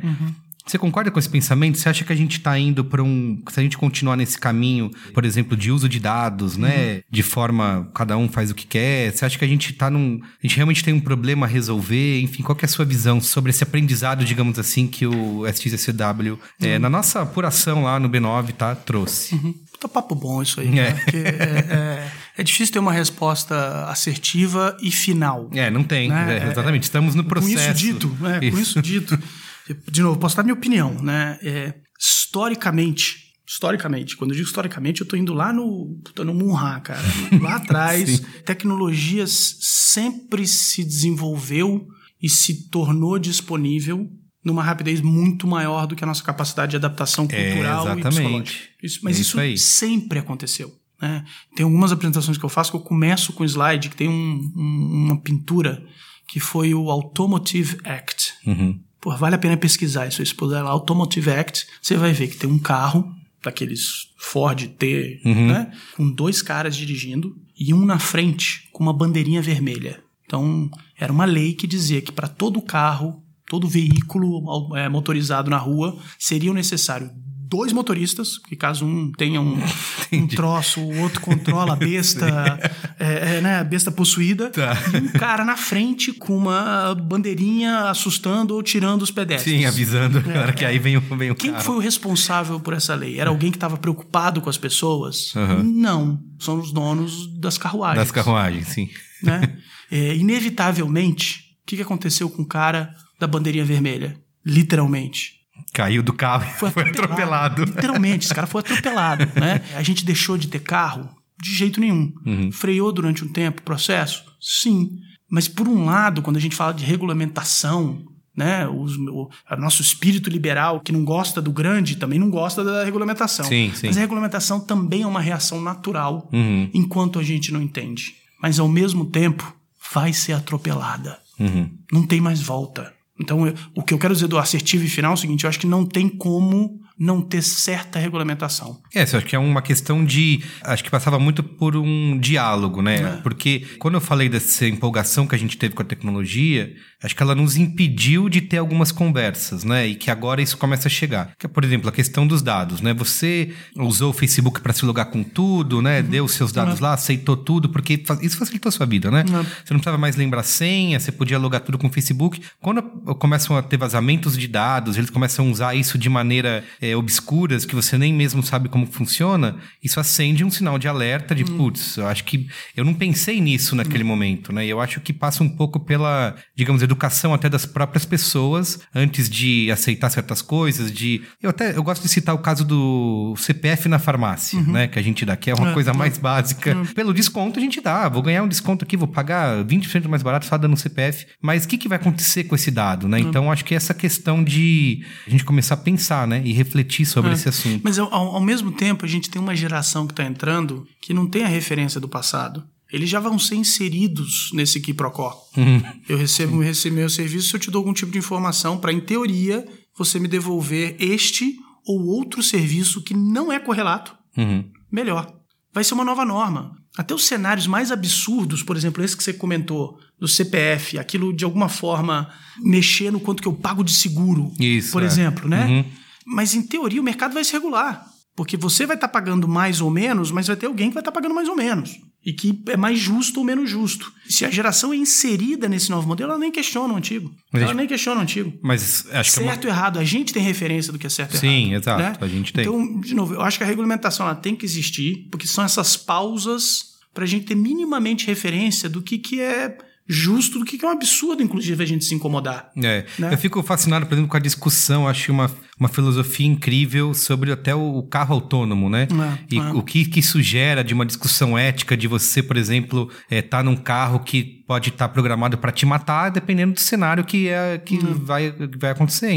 [0.65, 1.77] Você concorda com esse pensamento?
[1.77, 3.37] Você acha que a gente está indo para um.
[3.51, 6.95] Se a gente continuar nesse caminho, por exemplo, de uso de dados, né?
[6.95, 7.01] Uhum.
[7.11, 7.89] De forma.
[7.93, 9.11] Cada um faz o que quer.
[9.11, 10.21] Você acha que a gente está num.
[10.21, 12.21] A gente realmente tem um problema a resolver?
[12.21, 16.39] Enfim, qual é a sua visão sobre esse aprendizado, digamos assim, que o SXSW, uhum.
[16.61, 18.73] é, na nossa apuração lá no B9, tá?
[18.73, 19.35] Trouxe?
[19.35, 19.53] Uhum.
[19.79, 20.71] Tá papo bom isso aí, é.
[20.71, 21.01] Né?
[21.13, 25.49] é, é, é, difícil ter uma resposta assertiva e final.
[25.53, 26.07] É, não tem.
[26.07, 26.39] Né?
[26.41, 26.83] É, exatamente.
[26.83, 27.53] Estamos no processo.
[27.53, 28.39] Com isso dito, né?
[28.49, 29.19] Com isso dito.
[29.89, 31.39] De novo, posso dar minha opinião, né?
[31.41, 37.01] É, historicamente, historicamente, quando eu digo historicamente, eu tô indo lá no, no Munha, cara.
[37.41, 41.87] Lá atrás, tecnologias sempre se desenvolveu
[42.21, 44.09] e se tornou disponível
[44.43, 48.03] numa rapidez muito maior do que a nossa capacidade de adaptação é, cultural é, e
[48.03, 48.59] psicológica.
[48.81, 50.73] Isso, mas é isso, isso sempre aconteceu.
[51.01, 51.23] Né?
[51.55, 54.51] Tem algumas apresentações que eu faço que eu começo com um slide que tem um,
[54.55, 55.85] um, uma pintura
[56.27, 58.33] que foi o Automotive Act.
[58.45, 58.79] Uhum.
[59.03, 60.25] Pô, vale a pena pesquisar isso.
[60.25, 63.13] Se puder lá, Automotive Act, você vai ver que tem um carro,
[63.43, 65.47] daqueles Ford T, uhum.
[65.47, 65.73] né?
[65.97, 70.01] Com dois caras dirigindo e um na frente com uma bandeirinha vermelha.
[70.25, 75.57] Então, era uma lei que dizia que para todo carro, todo veículo é, motorizado na
[75.57, 77.11] rua, seriam necessários
[77.49, 79.57] dois motoristas, que caso um tenha um,
[80.11, 82.25] um troço, o outro controla a besta,
[82.99, 84.75] é, é, né, a besta possuída, tá.
[84.93, 89.59] e um cara na frente com uma bandeirinha assustando ou tirando os pedestres.
[89.59, 91.63] Sim, avisando é, que aí vem o, vem o Quem carro.
[91.63, 93.19] foi o responsável por essa lei?
[93.19, 95.33] Era alguém que estava preocupado com as pessoas?
[95.35, 95.63] Uhum.
[95.63, 97.99] Não, são os donos das carruagens.
[97.99, 98.89] Das carruagens, sim.
[99.21, 99.57] Né?
[99.91, 104.17] É, inevitavelmente, o que, que aconteceu com o cara da bandeirinha vermelha?
[104.45, 105.42] Literalmente
[105.73, 107.63] Caiu do carro foi, foi atropelado.
[107.63, 109.61] Literalmente, esse cara foi atropelado, né?
[109.75, 111.09] A gente deixou de ter carro?
[111.41, 112.13] De jeito nenhum.
[112.25, 112.51] Uhum.
[112.51, 114.23] Freou durante um tempo o processo?
[114.39, 114.91] Sim.
[115.29, 118.67] Mas por um lado, quando a gente fala de regulamentação, né?
[118.67, 122.83] Os, o, o, nosso espírito liberal, que não gosta do grande, também não gosta da
[122.83, 123.45] regulamentação.
[123.45, 123.87] Sim, sim.
[123.87, 126.69] Mas a regulamentação também é uma reação natural, uhum.
[126.73, 128.15] enquanto a gente não entende.
[128.41, 129.55] Mas ao mesmo tempo,
[129.93, 131.19] vai ser atropelada.
[131.39, 131.69] Uhum.
[131.91, 132.93] Não tem mais volta.
[133.19, 135.49] Então, eu, o que eu quero dizer do assertivo e final é o seguinte: eu
[135.49, 138.79] acho que não tem como não ter certa regulamentação.
[138.93, 140.43] É, eu acho que é uma questão de.
[140.61, 142.95] Acho que passava muito por um diálogo, né?
[142.95, 143.21] É.
[143.21, 147.23] Porque quando eu falei dessa empolgação que a gente teve com a tecnologia, acho que
[147.23, 149.87] ela nos impediu de ter algumas conversas, né?
[149.87, 151.33] E que agora isso começa a chegar.
[151.37, 152.93] Que é, por exemplo, a questão dos dados, né?
[152.93, 155.99] Você usou o Facebook para se logar com tudo, né?
[155.99, 156.07] Uhum.
[156.07, 156.83] Deu seus dados uhum.
[156.83, 159.25] lá, aceitou tudo, porque isso facilitou a sua vida, né?
[159.27, 159.43] Uhum.
[159.43, 162.41] Você não precisava mais lembrar senha, você podia logar tudo com o Facebook.
[162.61, 162.81] Quando
[163.15, 167.63] começam a ter vazamentos de dados, eles começam a usar isso de maneira é, obscuras,
[167.63, 171.55] que você nem mesmo sabe como funciona, isso acende um sinal de alerta de, hum.
[171.55, 174.07] putz, eu acho que eu não pensei nisso naquele hum.
[174.07, 174.65] momento, né?
[174.65, 179.29] E eu acho que passa um pouco pela, digamos, educação até das próprias pessoas antes
[179.29, 183.87] de aceitar certas coisas, de eu até eu gosto de citar o caso do CPF
[183.87, 184.73] na farmácia, uhum.
[184.73, 185.93] né, que a gente dá, que é uma é, coisa é.
[185.93, 186.75] mais básica.
[186.75, 186.85] Uhum.
[186.87, 190.45] Pelo desconto a gente dá, vou ganhar um desconto aqui, vou pagar 20% mais barato
[190.45, 193.19] só dando CPF, mas o que, que vai acontecer com esse dado, né?
[193.19, 193.29] Uhum.
[193.29, 197.31] Então acho que essa questão de a gente começar a pensar, né, e refletir sobre
[197.31, 197.33] é.
[197.33, 197.81] esse assunto.
[197.83, 201.27] Mas ao, ao mesmo tempo a gente tem uma geração que está entrando que não
[201.27, 205.35] tem a referência do passado eles já vão ser inseridos nesse quiprocó.
[205.57, 205.81] Uhum.
[206.07, 208.99] Eu recebo, recebo meu serviço se eu te dou algum tipo de informação para, em
[208.99, 209.65] teoria,
[209.97, 211.55] você me devolver este
[211.87, 214.63] ou outro serviço que não é correlato, uhum.
[214.91, 215.27] melhor.
[215.73, 216.77] Vai ser uma nova norma.
[216.95, 221.43] Até os cenários mais absurdos, por exemplo, esse que você comentou, do CPF, aquilo de
[221.43, 222.29] alguma forma
[222.61, 225.05] mexer no quanto que eu pago de seguro, Isso, por é.
[225.07, 225.65] exemplo, né?
[225.65, 225.85] Uhum.
[226.25, 228.05] Mas em teoria o mercado vai se regular.
[228.35, 231.01] Porque você vai estar tá pagando mais ou menos, mas vai ter alguém que vai
[231.01, 231.99] estar tá pagando mais ou menos.
[232.25, 234.11] E que é mais justo ou menos justo.
[234.27, 237.31] Se a geração é inserida nesse novo modelo, ela nem questiona o antigo.
[237.51, 238.57] Mas ela nem questiona o antigo.
[238.63, 239.51] Mas acho certo que.
[239.51, 239.75] Certo e uma...
[239.75, 239.99] errado.
[239.99, 241.65] A gente tem referência do que é certo e Sim, errado.
[241.65, 242.01] Sim, exato.
[242.01, 242.15] Né?
[242.21, 242.63] A gente tem.
[242.63, 245.95] Então, de novo, eu acho que a regulamentação ela tem que existir, porque são essas
[245.95, 250.87] pausas para a gente ter minimamente referência do que, que é justo do que é
[250.87, 252.71] um absurdo, inclusive, a gente se incomodar.
[252.75, 253.05] É.
[253.17, 253.33] Né?
[253.33, 255.49] Eu fico fascinado, por exemplo, com a discussão, acho uma,
[255.83, 259.07] uma filosofia incrível sobre até o carro autônomo, né?
[259.11, 259.61] É, e é.
[259.73, 263.63] o que, que isso gera de uma discussão ética de você, por exemplo, estar tá
[263.63, 267.77] num carro que pode estar tá programado para te matar, dependendo do cenário que, é,
[267.77, 269.33] que vai, que vai acontecer,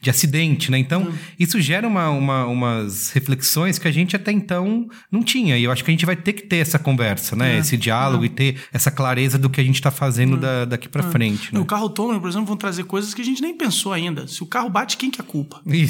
[0.00, 0.78] de acidente, né?
[0.78, 5.56] Então, isso gera uma, uma- umas reflexões que a gente até então não tinha.
[5.56, 7.58] E eu acho que a gente vai ter que ter essa conversa, né?
[7.58, 11.02] Esse diálogo e ter essa clareza do que a gente está fazendo da- daqui para
[11.04, 11.58] frente, né?
[11.58, 14.26] No carro autônomo, por exemplo, vão trazer coisas que a gente nem pensou ainda.
[14.28, 15.60] Se o carro bate, quem que é a culpa?
[15.66, 15.85] Isso,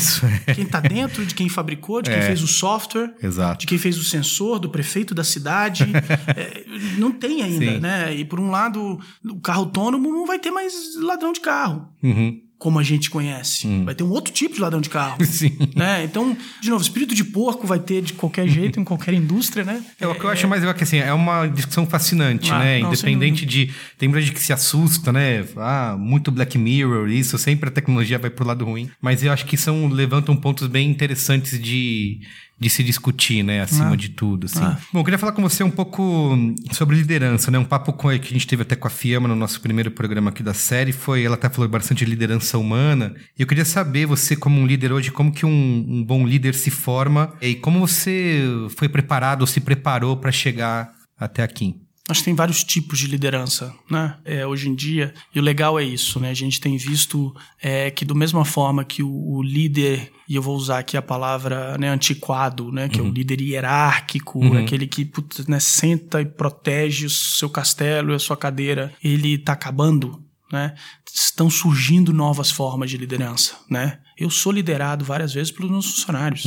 [0.48, 0.52] é.
[0.54, 3.60] Quem tá dentro, de quem fabricou, de quem fez o software, Exato.
[3.60, 5.84] de quem fez o sensor, do prefeito da cidade.
[6.36, 6.64] É,
[6.98, 7.78] não tem ainda, Sim.
[7.78, 8.14] né?
[8.14, 12.40] E por um lado, o carro autônomo não vai ter mais ladrão de carro, Uhum.
[12.58, 13.66] Como a gente conhece.
[13.84, 15.22] Vai ter um outro tipo de ladrão de carro.
[15.26, 15.56] Sim.
[15.74, 16.04] né?
[16.04, 19.84] Então, de novo, espírito de porco vai ter de qualquer jeito, em qualquer indústria, né?
[20.00, 22.58] É, o que eu acho mais legal é que assim, é uma discussão fascinante, Ah,
[22.58, 22.78] né?
[22.80, 23.70] não, Independente de.
[23.98, 25.44] Tem muita gente que se assusta, né?
[25.56, 28.90] Ah, muito Black Mirror, isso, sempre a tecnologia vai pro lado ruim.
[29.00, 32.20] Mas eu acho que são, levantam pontos bem interessantes de,
[32.58, 33.60] de se discutir, né?
[33.60, 33.96] Acima Ah.
[33.96, 34.46] de tudo.
[34.46, 34.62] Assim.
[34.62, 34.78] Ah.
[34.92, 36.36] Bom, eu queria falar com você um pouco
[36.72, 37.58] sobre liderança, né?
[37.58, 40.30] Um papo com, que a gente teve até com a Fiamma no nosso primeiro programa
[40.30, 41.22] aqui da série foi.
[41.24, 43.14] Ela até falou bastante de liderança humana.
[43.38, 46.54] E eu queria saber, você, como um líder hoje, como que um, um bom líder
[46.54, 48.42] se forma e como você
[48.76, 51.74] foi preparado ou se preparou para chegar até aqui.
[52.08, 54.16] Acho que tem vários tipos de liderança, né?
[54.24, 55.12] É, hoje em dia.
[55.34, 56.30] E o legal é isso, né?
[56.30, 60.42] A gente tem visto é, que, do mesma forma que o, o líder, e eu
[60.42, 62.88] vou usar aqui a palavra né, antiquado, né?
[62.88, 68.12] Que é o líder hierárquico, aquele que putz, né, senta e protege o seu castelo
[68.12, 70.22] e a sua cadeira, ele tá acabando.
[70.52, 70.74] Né?
[71.12, 73.56] Estão surgindo novas formas de liderança.
[73.68, 73.98] Né?
[74.16, 76.44] Eu sou liderado várias vezes pelos meus funcionários.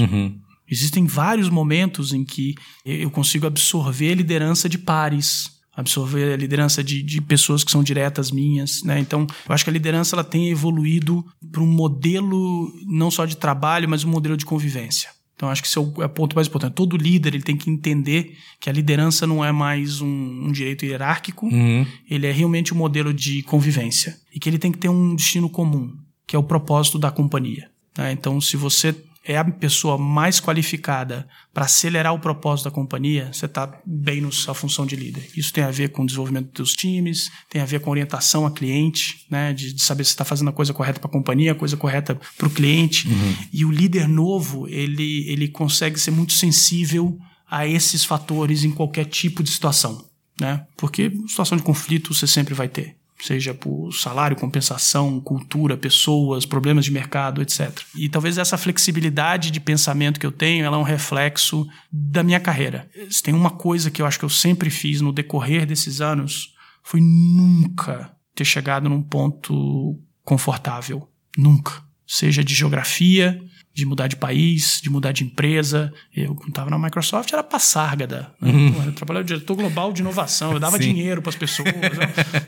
[0.69, 2.55] Existem vários momentos em que
[2.85, 7.81] eu consigo absorver a liderança de pares, absorver a liderança de, de pessoas que são
[7.83, 8.99] diretas minhas, né?
[8.99, 13.37] Então, eu acho que a liderança ela tem evoluído para um modelo não só de
[13.37, 15.09] trabalho, mas um modelo de convivência.
[15.35, 16.73] Então, acho que esse é o, é o ponto mais importante.
[16.73, 20.07] Todo líder ele tem que entender que a liderança não é mais um,
[20.47, 21.85] um direito hierárquico, Uhum.
[22.09, 25.49] ele é realmente um modelo de convivência e que ele tem que ter um destino
[25.49, 25.95] comum,
[26.27, 27.69] que é o propósito da companhia.
[27.97, 28.11] né?
[28.11, 28.93] Então, se você
[29.29, 34.31] é a pessoa mais qualificada para acelerar o propósito da companhia, você está bem na
[34.31, 35.29] sua função de líder.
[35.37, 38.51] Isso tem a ver com o desenvolvimento dos times, tem a ver com orientação a
[38.51, 41.55] cliente, né, de, de saber se está fazendo a coisa correta para a companhia, a
[41.55, 43.07] coisa correta para o cliente.
[43.53, 47.15] E o líder novo, ele, ele consegue ser muito sensível
[47.47, 50.09] a esses fatores em qualquer tipo de situação.
[50.41, 50.65] Né?
[50.75, 56.85] Porque situação de conflito você sempre vai ter seja por salário, compensação, cultura, pessoas, problemas
[56.85, 57.81] de mercado, etc.
[57.95, 62.39] E talvez essa flexibilidade de pensamento que eu tenho, ela é um reflexo da minha
[62.39, 62.89] carreira.
[63.09, 66.53] Se tem uma coisa que eu acho que eu sempre fiz no decorrer desses anos,
[66.83, 71.09] foi nunca ter chegado num ponto confortável.
[71.37, 71.83] Nunca.
[72.07, 73.39] Seja de geografia,
[73.73, 75.93] de mudar de país, de mudar de empresa.
[76.15, 78.31] Eu, quando estava na Microsoft, era passárgada.
[78.41, 78.51] Né?
[78.73, 80.83] Pô, Eu trabalhava diretor global de inovação, eu dava Sim.
[80.93, 81.67] dinheiro para as pessoas.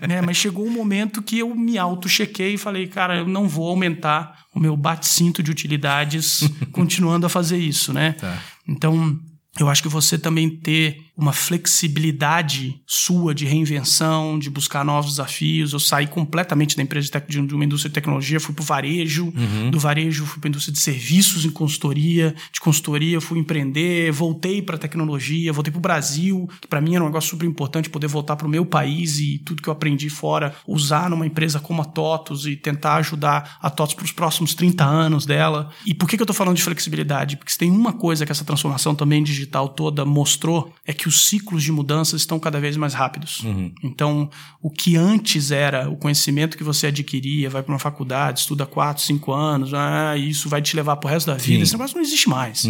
[0.08, 0.22] né?
[0.22, 4.46] Mas chegou um momento que eu me auto-chequei e falei, cara, eu não vou aumentar
[4.54, 8.14] o meu bate-cinto de utilidades continuando a fazer isso, né?
[8.14, 8.42] Tá.
[8.68, 9.18] Então,
[9.60, 11.32] eu acho que você também ter uma
[11.92, 15.74] flexibilidade sua de reinvenção, de buscar novos desafios.
[15.74, 18.66] Eu saí completamente da empresa de, tec- de uma indústria de tecnologia, fui para o
[18.66, 19.32] varejo,
[19.72, 24.62] do varejo fui para a indústria de serviços em consultoria, de consultoria fui empreender, voltei
[24.62, 27.90] para a tecnologia, voltei para o Brasil, que para mim era um negócio super importante
[27.90, 31.60] poder voltar para o meu país e tudo que eu aprendi fora, usar numa empresa
[31.60, 35.72] como a TOTUS e tentar ajudar a TOTUS para os próximos 30 anos dela.
[35.86, 37.38] E por que, que eu estou falando de flexibilidade?
[37.38, 41.28] Porque se tem uma coisa que essa transformação também digital toda mostrou, é que os
[41.28, 43.44] ciclos de mudanças estão cada vez mais rápidos.
[43.84, 44.30] Então,
[44.62, 49.04] o que antes era o conhecimento que você adquiria, vai para uma faculdade, estuda 4,
[49.04, 51.62] 5 anos, ah, isso vai te levar para o resto da vida, Sim.
[51.62, 52.64] esse negócio não existe mais.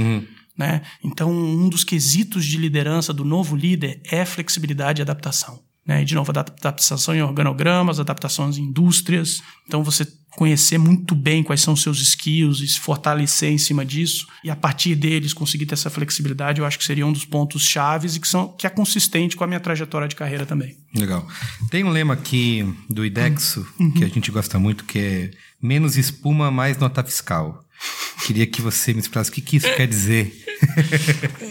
[0.58, 0.82] Né?
[1.04, 5.60] Então, um dos quesitos de liderança do novo líder é flexibilidade e adaptação.
[5.86, 6.02] Né?
[6.04, 9.42] E, de novo, adap- adaptação em organogramas, adaptações em indústrias.
[9.68, 10.06] Então, você
[10.38, 14.50] conhecer muito bem quais são os seus skills e se fortalecer em cima disso e
[14.50, 18.16] a partir deles conseguir ter essa flexibilidade, eu acho que seria um dos pontos chaves
[18.16, 20.78] e que, são, que é consistente com a minha trajetória de carreira também.
[20.96, 21.28] Legal.
[21.70, 23.92] Tem um lema aqui do IDEXO Uhum.
[23.92, 27.66] que a gente gosta muito, que é menos espuma, mais nota fiscal.
[28.26, 30.32] Queria que você me explicasse o que, que isso quer dizer.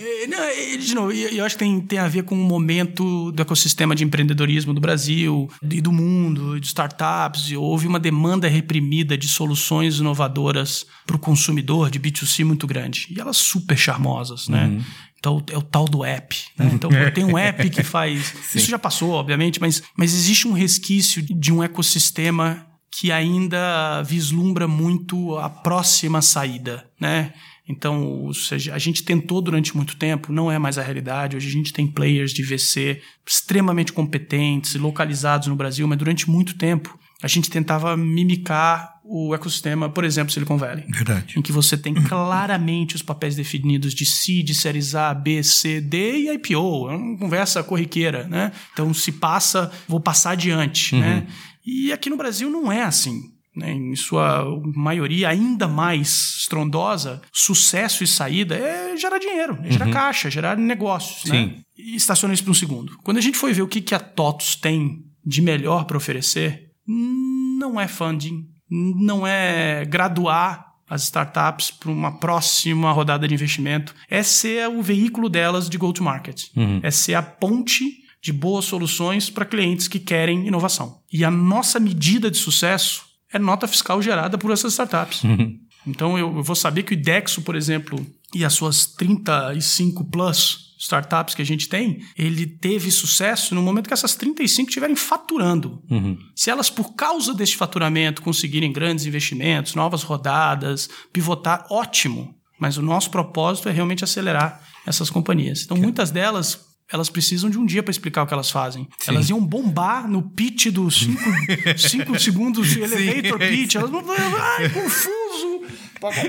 [0.55, 3.95] E, de novo, eu acho que tem, tem a ver com o momento do ecossistema
[3.95, 7.53] de empreendedorismo do Brasil e do mundo, de startups.
[7.53, 13.07] Houve uma demanda reprimida de soluções inovadoras para o consumidor de B2C muito grande.
[13.11, 14.67] E elas super charmosas, né?
[14.67, 14.85] Uhum.
[15.19, 16.35] Então, é o tal do app.
[16.59, 16.71] Né?
[16.73, 18.35] Então, tem um app que faz.
[18.55, 24.67] Isso já passou, obviamente, mas, mas existe um resquício de um ecossistema que ainda vislumbra
[24.67, 27.33] muito a próxima saída, né?
[27.71, 28.31] Então,
[28.73, 31.37] a gente tentou durante muito tempo, não é mais a realidade.
[31.37, 36.57] Hoje a gente tem players de VC extremamente competentes, localizados no Brasil, mas durante muito
[36.57, 40.85] tempo a gente tentava mimicar o ecossistema, por exemplo, Silicon Valley.
[40.89, 41.39] Verdade.
[41.39, 46.19] Em que você tem claramente os papéis definidos de seed, séries A, B, C, D
[46.19, 46.91] e IPO.
[46.91, 48.53] É uma conversa corriqueira, né?
[48.73, 51.07] Então, se passa, vou passar adiante, né?
[51.07, 51.15] uhum.
[51.21, 51.27] né?
[51.65, 53.30] E aqui no Brasil não é assim.
[53.55, 53.73] Né?
[53.73, 54.45] Em sua
[54.75, 59.93] maioria ainda mais estrondosa, sucesso e saída é gerar dinheiro, é gerar uhum.
[59.93, 61.31] caixa, gerar negócios.
[61.31, 61.37] Né?
[61.37, 61.47] Sim.
[61.47, 61.63] Né?
[61.77, 62.97] E estaciona isso por um segundo.
[63.03, 66.71] Quando a gente foi ver o que, que a TOTUS tem de melhor para oferecer,
[66.87, 74.23] não é funding, não é graduar as startups para uma próxima rodada de investimento, é
[74.23, 76.81] ser o veículo delas de go-to-market, uhum.
[76.83, 81.01] é ser a ponte de boas soluções para clientes que querem inovação.
[81.13, 85.23] E a nossa medida de sucesso é nota fiscal gerada por essas startups.
[85.25, 85.59] Uhum.
[85.87, 88.05] Então eu, vou saber que o IDEXO, por exemplo,
[88.35, 93.87] e as suas 35 plus startups que a gente tem, ele teve sucesso no momento
[93.87, 95.83] que essas 35 estiverem faturando.
[95.91, 96.17] Uhum.
[96.35, 102.35] Se elas, por causa desse faturamento, conseguirem grandes investimentos, novas rodadas, pivotar, ótimo.
[102.59, 105.63] Mas o nosso propósito é realmente acelerar essas companhias.
[105.63, 108.89] Então, muitas delas elas precisam de um dia para explicar o que elas fazem.
[108.99, 109.13] Sim.
[109.13, 111.07] Elas iam bombar no pitch dos
[111.77, 113.75] 5 segundos de elevator Sim, pitch.
[113.77, 114.05] Elas vão.
[114.09, 115.61] Ai, confuso!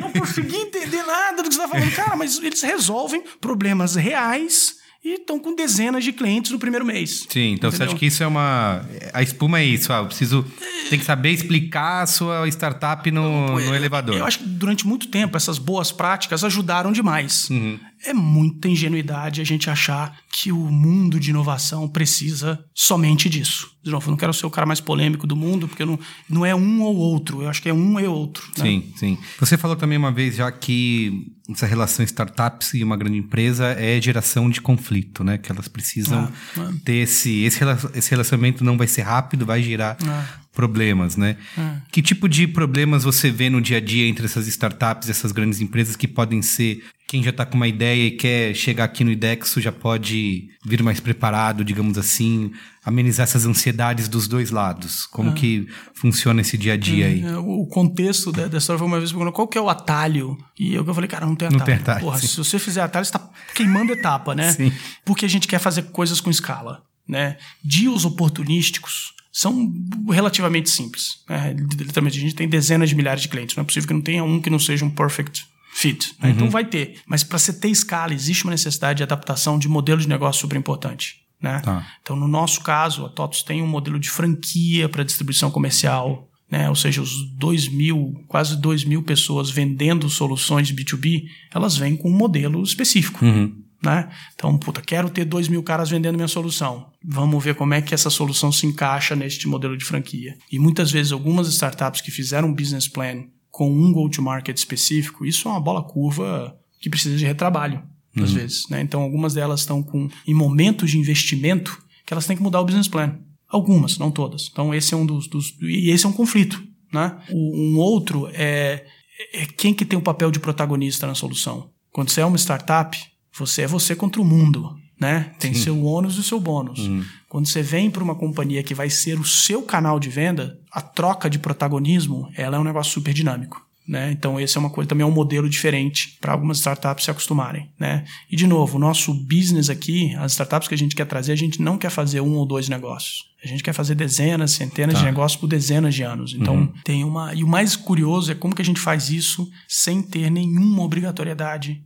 [0.01, 1.91] Não consegui entender nada do que você está falando.
[1.95, 7.25] Cara, mas eles resolvem problemas reais e estão com dezenas de clientes no primeiro mês.
[7.29, 7.71] Sim, então entendeu?
[7.71, 8.85] você acha que isso é uma.
[9.13, 10.45] A espuma é isso, ah, eu preciso.
[10.89, 14.15] Tem que saber explicar a sua startup no, no elevador.
[14.15, 17.49] Eu acho que durante muito tempo essas boas práticas ajudaram demais.
[17.49, 23.71] Uhum é muita ingenuidade a gente achar que o mundo de inovação precisa somente disso.
[23.83, 25.99] De novo, eu não quero ser o cara mais polêmico do mundo, porque não,
[26.29, 28.47] não é um ou outro, eu acho que é um e outro.
[28.57, 28.63] Né?
[28.63, 29.17] Sim, sim.
[29.39, 33.99] Você falou também uma vez já que essa relação startups e uma grande empresa é
[33.99, 35.37] geração de conflito, né?
[35.37, 36.73] Que elas precisam ah, ah.
[36.85, 37.59] ter esse, esse,
[37.95, 40.25] esse relacionamento não vai ser rápido, vai gerar ah.
[40.53, 41.37] Problemas, né?
[41.57, 41.77] Ah.
[41.91, 45.31] Que tipo de problemas você vê no dia a dia entre essas startups e essas
[45.31, 49.03] grandes empresas que podem ser quem já está com uma ideia e quer chegar aqui
[49.03, 52.51] no IDEXO já pode vir mais preparado, digamos assim,
[52.85, 55.07] amenizar essas ansiedades dos dois lados.
[55.07, 55.33] Como é.
[55.33, 57.21] que funciona esse dia a dia aí?
[57.21, 60.37] É, o contexto da, história foi uma vez perguntando qual que é o atalho.
[60.57, 61.59] E eu, eu falei, cara, não tem atalho.
[61.59, 61.99] Não tem atalho.
[61.99, 64.53] Porra, se você fizer atalho, você está queimando etapa, né?
[64.53, 64.71] Sim.
[65.03, 66.81] Porque a gente quer fazer coisas com escala.
[67.05, 67.35] Né?
[67.61, 69.73] Dias oportunísticos são
[70.09, 71.23] relativamente simples.
[71.29, 71.55] Né?
[71.57, 73.55] Literalmente, a gente tem dezenas de milhares de clientes.
[73.55, 76.13] Não é possível que não tenha um que não seja um perfect fit.
[76.19, 76.29] Né?
[76.29, 76.35] Uhum.
[76.35, 76.99] Então vai ter.
[77.05, 80.57] Mas para você ter escala, existe uma necessidade de adaptação de modelo de negócio super
[80.57, 81.21] importante.
[81.41, 81.59] Né?
[81.59, 81.87] Tá.
[82.01, 86.27] Então, no nosso caso, a TOTOS tem um modelo de franquia para distribuição comercial.
[86.49, 86.67] Né?
[86.67, 91.23] Ou seja, os 2 mil, quase 2 mil pessoas vendendo soluções B2B,
[91.53, 93.23] elas vêm com um modelo específico.
[93.23, 93.55] Uhum.
[93.83, 94.09] Né?
[94.35, 96.91] Então, puta, quero ter 2 mil caras vendendo minha solução.
[97.03, 100.37] Vamos ver como é que essa solução se encaixa neste modelo de franquia.
[100.51, 105.47] E muitas vezes, algumas startups que fizeram um business plan com um go-to-market específico, isso
[105.47, 107.81] é uma bola curva que precisa de retrabalho,
[108.15, 108.37] às uhum.
[108.37, 108.69] vezes.
[108.69, 108.81] Né?
[108.81, 112.65] Então, algumas delas estão com, em momentos de investimento que elas têm que mudar o
[112.65, 113.17] business plan.
[113.47, 114.47] Algumas, não todas.
[114.51, 115.27] Então, esse é um dos.
[115.27, 116.63] dos e esse é um conflito.
[116.93, 117.17] Né?
[117.31, 118.85] O, um outro é,
[119.33, 121.69] é quem que tem o papel de protagonista na solução.
[121.91, 122.97] Quando você é uma startup,
[123.41, 124.75] você é você contra o mundo.
[124.99, 125.31] Né?
[125.39, 125.61] Tem Sim.
[125.63, 126.79] seu ônus e seu bônus.
[126.79, 127.03] Uhum.
[127.27, 130.79] Quando você vem para uma companhia que vai ser o seu canal de venda, a
[130.79, 133.65] troca de protagonismo, ela é um negócio super dinâmico.
[133.87, 134.11] Né?
[134.11, 137.69] Então, esse é uma coisa, também é um modelo diferente para algumas startups se acostumarem.
[137.79, 138.05] Né?
[138.29, 141.35] E, de novo, o nosso business aqui, as startups que a gente quer trazer, a
[141.37, 143.25] gente não quer fazer um ou dois negócios.
[143.43, 144.99] A gente quer fazer dezenas, centenas tá.
[144.99, 146.33] de negócios por dezenas de anos.
[146.33, 146.73] Então, uhum.
[146.85, 147.33] tem uma.
[147.33, 151.83] E o mais curioso é como que a gente faz isso sem ter nenhuma obrigatoriedade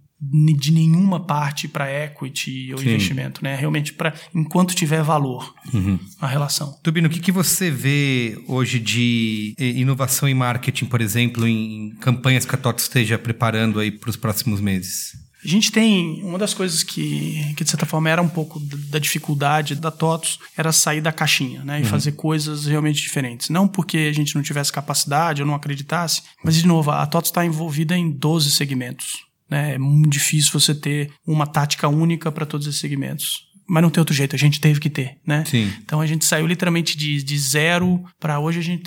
[0.58, 2.90] de nenhuma parte para equity ou Sim.
[2.90, 3.56] investimento, né?
[3.56, 6.00] Realmente para enquanto tiver valor uhum.
[6.20, 6.78] a relação.
[6.82, 12.46] Tubino, o que, que você vê hoje de inovação em marketing, por exemplo, em campanhas
[12.46, 15.26] que a TOTO esteja preparando aí para os próximos meses?
[15.46, 18.98] A gente tem uma das coisas que, que de certa forma era um pouco da
[18.98, 21.90] dificuldade da TOTOS era sair da caixinha, né, e uhum.
[21.90, 23.50] fazer coisas realmente diferentes.
[23.50, 27.30] Não porque a gente não tivesse capacidade ou não acreditasse, mas de novo, a TOTOS
[27.30, 29.76] está envolvida em 12 segmentos Né?
[29.76, 34.00] É muito difícil você ter uma tática única para todos esses segmentos mas não tem
[34.00, 35.44] outro jeito, a gente teve que ter, né?
[35.46, 35.72] Sim.
[35.84, 38.84] Então a gente saiu literalmente de, de zero para hoje a gente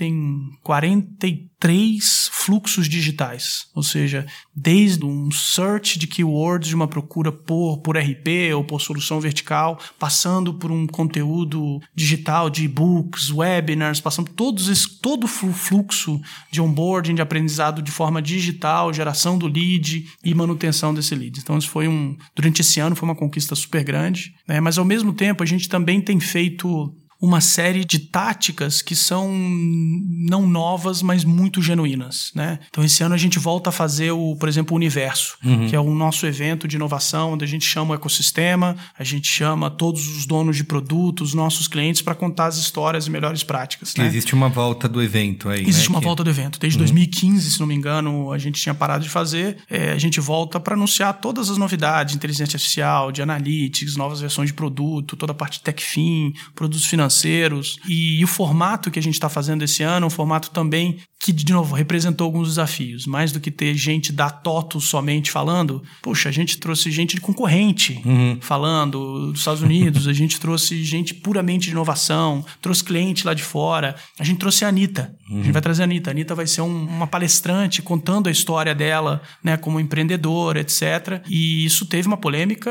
[1.18, 7.78] tem 43 fluxos digitais, ou seja, desde um search de keywords de uma procura por,
[7.78, 14.30] por RP ou por solução vertical, passando por um conteúdo digital de e-books, webinars, passando
[14.30, 20.08] todos esse, todo o fluxo de onboarding, de aprendizado de forma digital, geração do lead
[20.24, 21.40] e manutenção desse lead.
[21.40, 24.60] Então isso foi um durante esse ano foi uma conquista super grande, né?
[24.60, 29.28] Mas ao mesmo tempo a gente também tem feito uma série de táticas que são
[29.32, 32.60] não novas, mas muito genuínas, né?
[32.68, 35.68] Então esse ano a gente volta a fazer o, por exemplo, o Universo, uhum.
[35.68, 39.26] que é o nosso evento de inovação, onde a gente chama o ecossistema, a gente
[39.26, 43.94] chama todos os donos de produtos, nossos clientes para contar as histórias e melhores práticas.
[43.96, 44.06] Né?
[44.06, 45.62] Existe uma volta do evento aí.
[45.62, 45.96] Existe né?
[45.96, 46.06] uma que...
[46.06, 46.60] volta do evento.
[46.60, 46.84] Desde uhum.
[46.84, 49.56] 2015, se não me engano, a gente tinha parado de fazer.
[49.68, 54.20] É, a gente volta para anunciar todas as novidades de inteligência artificial, de analytics, novas
[54.20, 57.78] versões de produto, toda a parte de TechFin, produtos financeiros financeiros.
[57.88, 61.32] E, e o formato que a gente está fazendo esse ano, um formato também que,
[61.32, 63.06] de novo, representou alguns desafios.
[63.06, 67.20] Mais do que ter gente da TOTO somente falando, poxa, a gente trouxe gente de
[67.20, 68.38] concorrente uhum.
[68.40, 73.42] falando dos Estados Unidos, a gente trouxe gente puramente de inovação, trouxe cliente lá de
[73.42, 75.12] fora, a gente trouxe a Anitta.
[75.28, 75.34] Uhum.
[75.34, 75.52] A gente uhum.
[75.52, 76.10] vai trazer a Anitta.
[76.10, 81.22] A Anitta vai ser um, uma palestrante contando a história dela, né, como empreendedora, etc.
[81.28, 82.70] E isso teve uma polêmica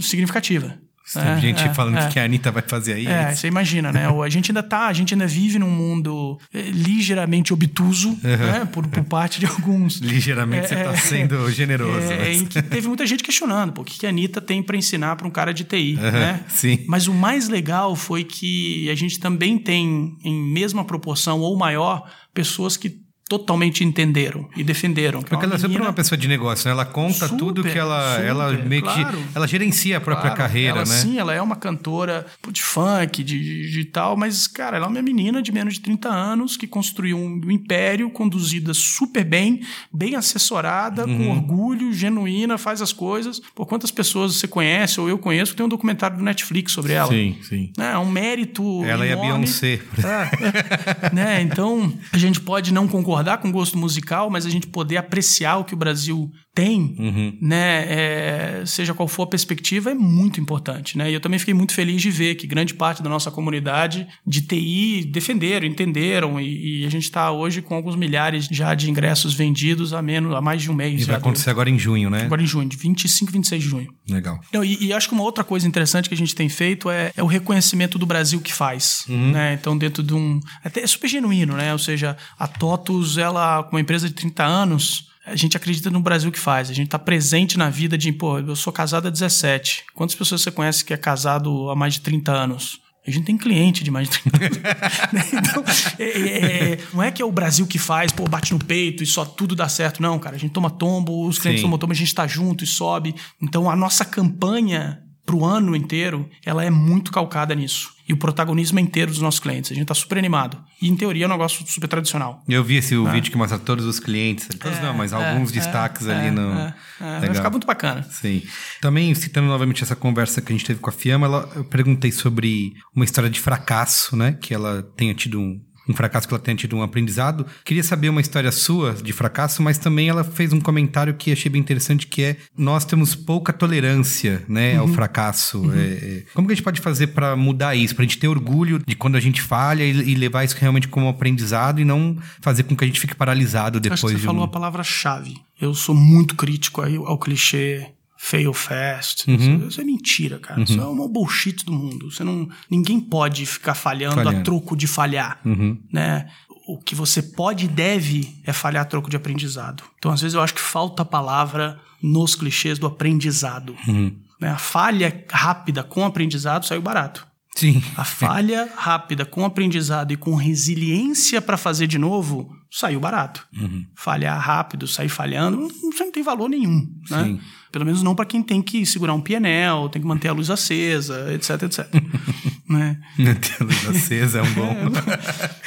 [0.00, 0.78] significativa.
[1.12, 2.08] Tem é, gente é, falando é.
[2.08, 3.06] que a Anitta vai fazer aí.
[3.06, 4.06] É, você imagina, né?
[4.06, 8.16] A gente ainda tá, a gente ainda vive num mundo eh, ligeiramente obtuso, uhum.
[8.22, 8.68] né?
[8.70, 10.00] Por, por parte de alguns.
[10.02, 12.12] ligeiramente é, você tá sendo generoso.
[12.12, 12.42] É, mas...
[12.42, 15.26] em que teve muita gente questionando, pô, o que a Anitta tem para ensinar para
[15.26, 16.40] um cara de TI, uhum, né?
[16.48, 16.84] Sim.
[16.86, 22.10] Mas o mais legal foi que a gente também tem, em mesma proporção ou maior,
[22.34, 25.20] pessoas que totalmente entenderam e defenderam.
[25.20, 26.72] Porque ela é sempre uma pessoa de negócio, né?
[26.72, 30.30] Ela conta super, tudo que ela, super, ela meio claro, que ela gerencia a própria
[30.30, 30.96] claro, carreira, ela, né?
[30.96, 35.02] Sim, ela é uma cantora de funk, de, de, tal, mas cara, ela é uma
[35.02, 39.60] menina de menos de 30 anos que construiu um, império conduzida super bem,
[39.92, 41.18] bem assessorada, uhum.
[41.18, 43.42] com orgulho, genuína, faz as coisas.
[43.54, 47.10] Por quantas pessoas você conhece ou eu conheço, tem um documentário do Netflix sobre ela.
[47.10, 47.72] Sim, sim.
[47.78, 49.08] É um mérito Ela enorme.
[49.08, 49.80] e a Beyoncé.
[49.98, 51.42] É, né?
[51.42, 55.58] Então, a gente pode não concordar concordar com gosto musical, mas a gente poder apreciar
[55.58, 57.38] o que o Brasil tem, uhum.
[57.40, 61.08] né, é, seja qual for a perspectiva, é muito importante, né?
[61.08, 64.42] E eu também fiquei muito feliz de ver que grande parte da nossa comunidade de
[64.42, 69.34] TI defenderam, entenderam, e, e a gente está hoje com alguns milhares já de ingressos
[69.34, 71.02] vendidos a menos, a mais de um mês.
[71.02, 72.22] E vai acontecer agora em junho, né?
[72.22, 73.94] Agora em junho, de 25, 26 de junho.
[74.10, 74.40] Legal.
[74.48, 77.12] Então, e, e, acho que uma outra coisa interessante que a gente tem feito é,
[77.16, 79.30] é o reconhecimento do Brasil que faz, uhum.
[79.30, 79.56] né?
[79.60, 80.40] Então, dentro de um...
[80.64, 81.72] Até é super genuíno, né?
[81.72, 86.00] Ou seja, a TOTUS, ela, com uma empresa de 30 anos a gente acredita no
[86.00, 86.70] Brasil que faz.
[86.70, 89.84] A gente está presente na vida de, pô, eu sou casado há 17.
[89.94, 92.80] Quantas pessoas você conhece que é casado há mais de 30 anos?
[93.06, 94.58] A gente tem cliente de mais de 30 anos.
[95.32, 95.64] então,
[95.98, 99.02] é, é, é, não é que é o Brasil que faz, pô, bate no peito
[99.02, 100.02] e só tudo dá certo.
[100.02, 100.36] Não, cara.
[100.36, 101.66] A gente toma tombo, os clientes Sim.
[101.66, 103.14] tomam tombo, a gente está junto e sobe.
[103.40, 107.90] Então, a nossa campanha para o ano inteiro, ela é muito calcada nisso.
[108.08, 109.70] E o protagonismo é inteiro dos nossos clientes.
[109.70, 110.58] A gente está super animado.
[110.80, 112.42] E, em teoria, é um negócio super tradicional.
[112.48, 113.12] Eu vi esse o é.
[113.12, 114.48] vídeo que mostra todos os clientes.
[114.58, 116.50] Todos é, não, mas é, alguns destaques é, ali no...
[116.54, 117.20] É, é.
[117.20, 118.02] Vai ficar muito bacana.
[118.04, 118.42] Sim.
[118.80, 122.10] Também, citando novamente essa conversa que a gente teve com a Fiamma, ela, eu perguntei
[122.10, 124.32] sobre uma história de fracasso, né?
[124.40, 127.46] Que ela tenha tido um, um fracasso que ela tenha tido um aprendizado.
[127.64, 131.50] Queria saber uma história sua de fracasso, mas também ela fez um comentário que achei
[131.50, 134.80] bem interessante, que é nós temos pouca tolerância, né, uhum.
[134.80, 135.60] ao fracasso.
[135.60, 135.72] Uhum.
[135.72, 138.28] É, é, como que a gente pode fazer para mudar isso, para a gente ter
[138.28, 142.16] orgulho de quando a gente falha e, e, levar isso realmente como aprendizado e não
[142.40, 145.36] fazer com que a gente fique paralisado depois Acho que você de falou a palavra-chave.
[145.60, 147.88] Eu sou muito crítico ao clichê
[148.20, 149.30] fail fast.
[149.30, 149.68] Uhum.
[149.68, 150.58] Isso, é mentira, cara.
[150.58, 150.64] Uhum.
[150.64, 152.10] Isso é uma bullshit do mundo.
[152.10, 154.38] Você não, ninguém pode ficar falhando, falhando.
[154.38, 155.80] a troco de falhar, uhum.
[155.92, 156.28] né?
[156.66, 159.84] O que você pode e deve é falhar a troco de aprendizado.
[159.98, 163.74] Então, às vezes, eu acho que falta a palavra nos clichês do aprendizado.
[163.86, 164.14] Uhum.
[164.40, 164.50] Né?
[164.50, 167.26] A falha rápida com aprendizado saiu barato.
[167.54, 167.82] Sim.
[167.96, 173.46] A falha rápida com aprendizado e com resiliência para fazer de novo saiu barato.
[173.56, 173.86] Uhum.
[173.96, 176.86] Falhar rápido, sair falhando, isso não tem valor nenhum.
[177.10, 177.24] Né?
[177.24, 177.40] Sim.
[177.70, 180.48] Pelo menos não para quem tem que segurar um pianel, tem que manter a luz
[180.50, 181.86] acesa, etc, etc.
[182.68, 182.98] né?
[183.18, 184.76] Manter a luz acesa é um bom.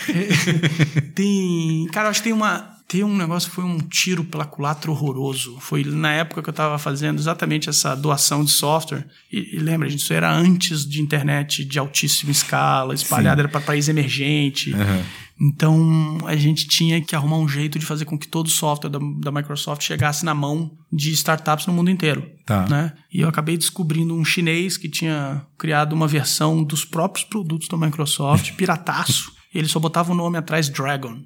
[0.09, 1.87] É, tem.
[1.91, 2.71] Cara, acho que tem uma.
[2.87, 5.57] Tem um negócio que foi um tiro pela culatra horroroso.
[5.61, 9.05] Foi na época que eu estava fazendo exatamente essa doação de software.
[9.31, 13.61] E, e lembra, gente, isso era antes de internet de altíssima escala, espalhada, era para
[13.61, 14.73] país emergente.
[14.73, 15.03] Uhum.
[15.41, 18.91] Então a gente tinha que arrumar um jeito de fazer com que todo o software
[18.91, 22.29] da, da Microsoft chegasse na mão de startups no mundo inteiro.
[22.45, 22.67] Tá.
[22.67, 22.93] Né?
[23.11, 27.75] E eu acabei descobrindo um chinês que tinha criado uma versão dos próprios produtos da
[27.75, 29.31] Microsoft, pirataço.
[29.53, 31.17] E ele só botava o nome atrás Dragon.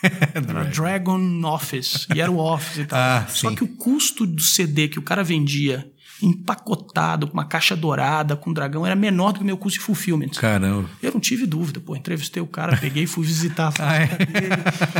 [0.34, 2.06] Era Dragon Office.
[2.14, 2.98] E era o Office e tal.
[2.98, 3.56] Ah, Só sim.
[3.56, 5.90] que o custo do CD que o cara vendia
[6.22, 9.84] empacotado, com uma caixa dourada, com dragão, era menor do que o meu custo de
[9.84, 10.30] fulfillment.
[10.30, 10.88] Caramba.
[11.02, 11.94] Eu não tive dúvida, pô.
[11.94, 14.54] Entrevistei o cara, peguei, fui visitar a fábrica dele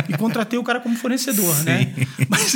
[0.07, 1.93] e contratei o cara como fornecedor, né?
[2.29, 2.53] Mas,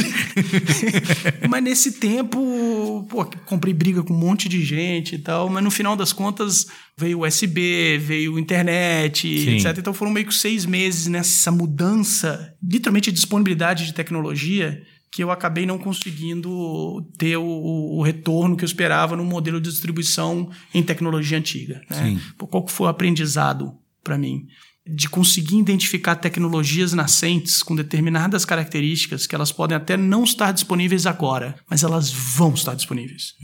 [1.49, 5.72] mas nesse tempo, pô, comprei briga com um monte de gente e tal, mas no
[5.72, 9.55] final das contas veio USB, veio internet, Sim.
[9.55, 9.78] etc.
[9.78, 14.82] Então foram meio que seis meses nessa mudança, literalmente de disponibilidade de tecnologia,
[15.14, 19.70] que eu acabei não conseguindo ter o, o retorno que eu esperava no modelo de
[19.70, 21.84] distribuição em tecnologia antiga.
[21.88, 22.20] Né?
[22.36, 24.47] Pô, Qual que foi o aprendizado para mim?
[24.84, 31.05] De conseguir identificar tecnologias nascentes com determinadas características que elas podem até não estar disponíveis
[31.05, 33.36] agora, mas elas vão estar disponíveis.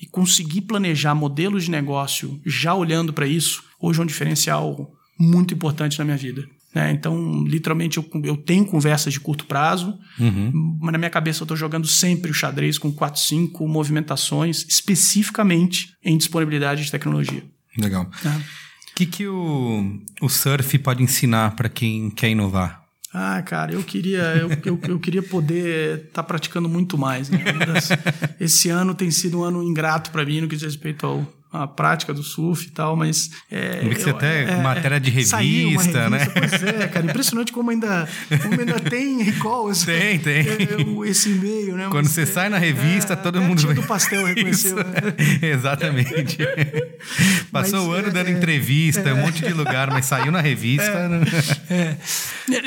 [0.00, 5.52] E conseguir planejar modelos de negócio já olhando para isso, hoje é um diferencial muito
[5.52, 6.46] importante na minha vida.
[6.76, 6.92] Né?
[6.92, 9.98] Então, literalmente, eu, eu tenho conversas de curto prazo,
[10.78, 15.94] mas na minha cabeça eu estou jogando sempre o xadrez com 4, 5 movimentações, especificamente
[16.04, 17.42] em disponibilidade de tecnologia.
[17.78, 18.10] Legal.
[18.22, 18.44] né?
[18.92, 22.82] O que, que o, o surf pode ensinar para quem quer inovar?
[23.10, 27.30] Ah, cara, eu queria, eu, eu, eu queria poder estar praticando muito mais.
[27.30, 27.38] Né?
[28.38, 31.26] Esse ano tem sido um ano ingrato para mim no que diz respeito ao
[31.62, 35.00] à prática do surf e tal, mas é, Eu vi que você eu- até matéria
[35.00, 36.26] de uma revista, né?
[36.26, 38.08] Pois é, cara, impressionante como ainda,
[38.42, 39.84] como ainda tem recalls.
[39.84, 40.40] Tem, tem.
[40.46, 41.86] é, o- esse e-mail, né?
[41.90, 43.74] Quando Mas, você é, sai na revista, é, todo a mundo vê.
[43.74, 44.76] do pastel reconheceu.
[44.76, 44.84] Né?
[45.42, 46.38] Exatamente.
[47.52, 50.40] Passou Mas, o ano é, dando é, entrevista, um monte de lugar, mas saiu na
[50.40, 51.08] revista.
[51.08, 51.24] né?
[51.70, 51.96] É.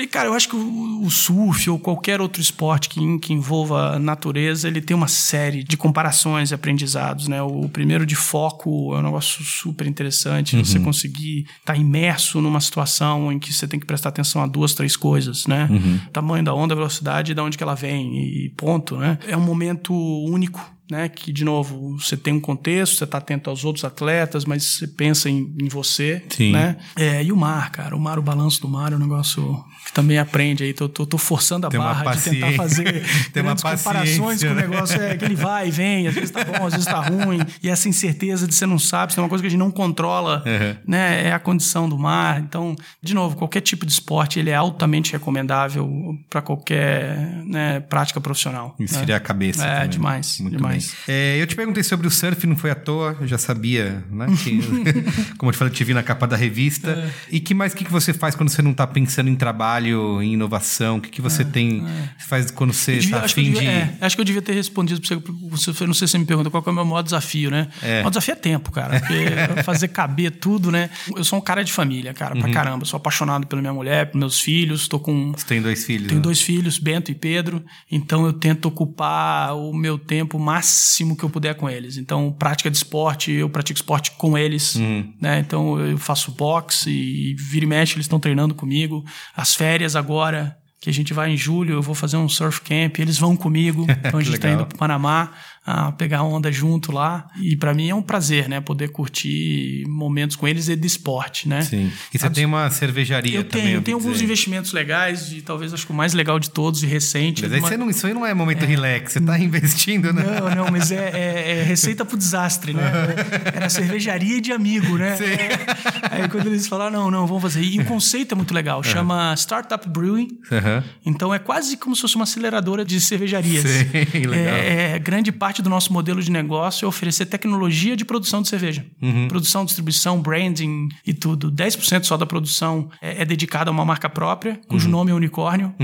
[0.02, 3.96] E, Cara, eu acho que o, o surf ou qualquer outro esporte que, que envolva
[3.96, 7.42] a natureza, ele tem uma série de comparações e aprendizados, né?
[7.42, 13.32] O primeiro de foco é um negócio super interessante, você conseguir estar imerso numa situação
[13.32, 15.68] em que você tem que prestar atenção a duas, três coisas, né?
[16.08, 19.18] O tamanho da onda, velocidade e de onde que ela vem e ponto, né?
[19.28, 20.60] É um momento único
[20.90, 21.08] né?
[21.08, 24.88] Que, de novo, você tem um contexto, você está atento aos outros atletas, mas você
[24.88, 26.52] pensa em, em você, Sim.
[26.52, 26.78] né?
[26.96, 29.94] É, e o mar, cara, o mar, o balanço do mar é um negócio que
[29.94, 30.74] também aprende aí.
[30.74, 34.50] Tô, tô, tô forçando a Tem barra de tentar fazer Tem uma grandes comparações com
[34.50, 34.62] o né?
[34.62, 35.02] negócio.
[35.02, 37.40] É que ele vai e vem, às vezes tá bom, às vezes tá ruim.
[37.62, 39.72] E essa incerteza de você não sabe, se tem uma coisa que a gente não
[39.72, 40.76] controla, Uhum.
[40.88, 41.28] né?
[41.28, 42.40] É a condição do mar.
[42.40, 48.22] Então, de novo, qualquer tipo de esporte, ele é altamente recomendável para qualquer né, prática
[48.22, 48.76] profissional.
[48.80, 48.86] né?
[48.86, 49.66] Esfriar a cabeça.
[49.66, 49.90] É, também.
[49.90, 50.96] demais, Muito demais.
[51.08, 51.16] bem.
[51.16, 54.28] É, eu te perguntei sobre o surf, não foi à toa, eu já sabia, né?
[54.44, 54.60] Que,
[55.38, 56.92] como eu te falei, eu te vi na capa da revista.
[56.92, 57.10] É.
[57.32, 60.34] E que mais que, que você faz quando você não está pensando em trabalho, em
[60.34, 60.98] inovação?
[60.98, 61.86] O que, que você tem
[62.28, 63.68] faz quando você É, está afim devia, de.
[63.68, 65.18] é, acho que eu devia ter respondido pra
[65.50, 65.72] você.
[65.72, 67.68] você- Não sei se você me pergunta qual é o meu maior desafio, né?
[67.82, 67.88] É.
[67.88, 69.00] O maior desafio é tempo, cara.
[69.00, 70.90] Porque fazer caber tudo, né?
[71.16, 72.42] Eu sou um cara de família, cara, Uhum.
[72.42, 72.86] pra caramba.
[72.86, 74.88] Sou apaixonado pela minha mulher, pelos meus filhos.
[74.88, 75.32] Tô com.
[75.32, 76.08] Você tem dois filhos.
[76.08, 76.24] Tenho né?
[76.24, 81.30] dois filhos, Bento e Pedro, então eu tento ocupar o meu tempo máximo que eu
[81.30, 81.98] puder com eles.
[81.98, 85.14] Então, prática de esporte, eu pratico esporte com eles, Uhum.
[85.22, 85.40] né?
[85.40, 89.04] Então eu faço boxe e vira e mexe, eles estão treinando comigo.
[89.36, 93.00] As férias agora, que a gente vai em julho, eu vou fazer um surf camp,
[93.00, 93.86] eles vão comigo.
[94.04, 95.32] Então a gente está indo para Panamá
[95.72, 97.28] a pegar onda junto lá.
[97.40, 98.60] E para mim é um prazer, né?
[98.60, 101.62] Poder curtir momentos com eles e de esporte, né?
[101.62, 101.92] Sim.
[102.14, 103.66] E você tem uma cervejaria eu também.
[103.68, 104.26] tenho, eu tenho alguns dizer.
[104.26, 107.44] investimentos legais, e talvez acho que o mais legal de todos e recente.
[107.44, 110.24] Mas aí Uma- você não, isso aí não é momento relax, você está investindo, né?
[110.24, 112.82] Não, não, mas é, é- é receita pro desastre, né?
[113.54, 115.18] Era cervejaria de amigo, né?
[115.20, 116.16] É.
[116.16, 117.62] Aí quando eles falaram, não, não, vamos fazer.
[117.62, 120.30] E o conceito é muito legal, chama Startup Brewing.
[120.52, 120.84] Aham.
[121.06, 123.64] Então é quase como se fosse uma aceleradora de cervejarias.
[123.64, 124.56] Sim, legal.
[124.56, 128.48] É, é, grande parte do nosso modelo de negócio é oferecer tecnologia de produção de
[128.50, 128.86] cerveja.
[129.02, 129.28] Uhum.
[129.28, 131.52] Produção, distribuição, branding e tudo.
[131.52, 134.92] 10% só da produção é, é dedicada a uma marca própria, cujo Uhum.
[134.92, 135.74] nome é unicórnio.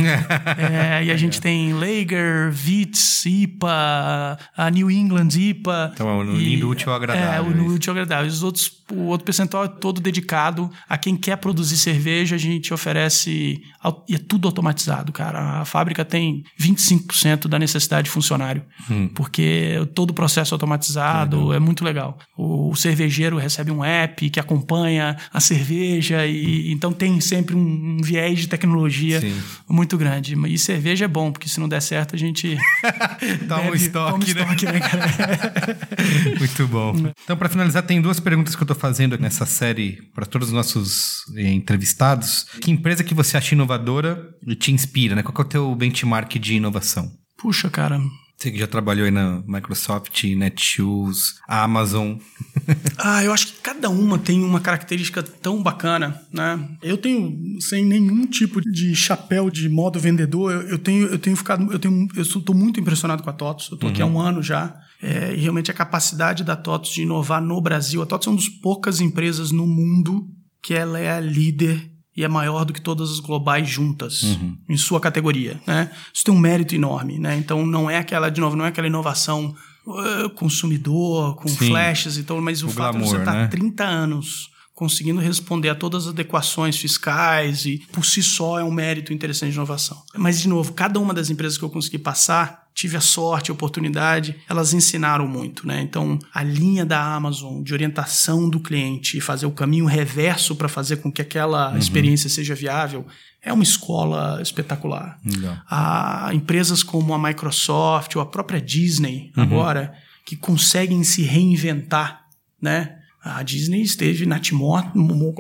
[0.58, 5.92] É, e a gente tem Lager, Vitz, IPA, a New England IPA.
[5.94, 7.76] Então, é o e- lindo, útil agradável, É, o isso.
[7.76, 8.28] útil agradável.
[8.28, 12.36] Os outros, o outro percentual é todo dedicado a quem quer produzir cerveja.
[12.36, 13.62] A gente oferece.
[14.08, 15.62] E é tudo automatizado, cara.
[15.62, 18.64] A fábrica tem 25% da necessidade de funcionário.
[18.90, 19.08] Hum.
[19.14, 22.18] Porque ter todo o processo automatizado, é muito legal.
[22.38, 27.98] O, o cervejeiro recebe um app que acompanha a cerveja e então tem sempre um,
[27.98, 29.36] um viés de tecnologia Sim.
[29.70, 30.36] muito grande.
[30.48, 32.58] E cerveja é bom, porque se não der certo a gente
[33.48, 34.42] dá um estoque, né?
[34.42, 34.80] estoque né,
[36.40, 36.94] muito bom.
[37.24, 40.54] Então, para finalizar, tem duas perguntas que eu estou fazendo nessa série para todos os
[40.54, 42.46] nossos eh, entrevistados.
[42.62, 45.24] Que empresa que você acha inovadora e te inspira, né?
[45.24, 47.12] Qual é o teu benchmark de inovação?
[47.38, 48.00] Puxa, cara,
[48.38, 52.18] você que já trabalhou aí na Microsoft, Netshoes, Amazon.
[52.98, 56.70] ah, eu acho que cada uma tem uma característica tão bacana, né?
[56.82, 61.36] Eu tenho, sem nenhum tipo de chapéu de modo vendedor, eu, eu tenho, eu tenho
[61.36, 63.70] ficado, eu tenho, eu estou muito impressionado com a TOTOS.
[63.70, 63.94] Eu estou uhum.
[63.94, 64.76] aqui há um ano já.
[65.02, 68.02] É, e realmente a capacidade da TOTOS de inovar no Brasil.
[68.02, 70.28] A TOTOS é uma das poucas empresas no mundo
[70.62, 74.58] que ela é a líder e é maior do que todas as globais juntas uhum.
[74.70, 75.92] em sua categoria, né?
[76.14, 77.36] Isso tem um mérito enorme, né?
[77.36, 79.54] Então não é aquela de novo, não é aquela inovação
[79.86, 81.68] uh, consumidor com Sim.
[81.68, 83.48] flashes e então, mas o, o fato glamour, de você estar tá né?
[83.48, 88.72] 30 anos conseguindo responder a todas as adequações fiscais e por si só é um
[88.72, 90.04] mérito interessante de inovação.
[90.16, 93.54] Mas de novo, cada uma das empresas que eu consegui passar tive a sorte, a
[93.54, 95.82] oportunidade, elas ensinaram muito, né?
[95.82, 100.68] Então, a linha da Amazon de orientação do cliente e fazer o caminho reverso para
[100.68, 101.78] fazer com que aquela uhum.
[101.78, 103.08] experiência seja viável
[103.42, 105.18] é uma escola espetacular.
[105.26, 105.58] Legal.
[105.70, 109.44] Há empresas como a Microsoft ou a própria Disney uhum.
[109.44, 109.94] agora
[110.26, 112.26] que conseguem se reinventar,
[112.62, 112.98] né?
[113.26, 114.86] A Disney esteve na Timor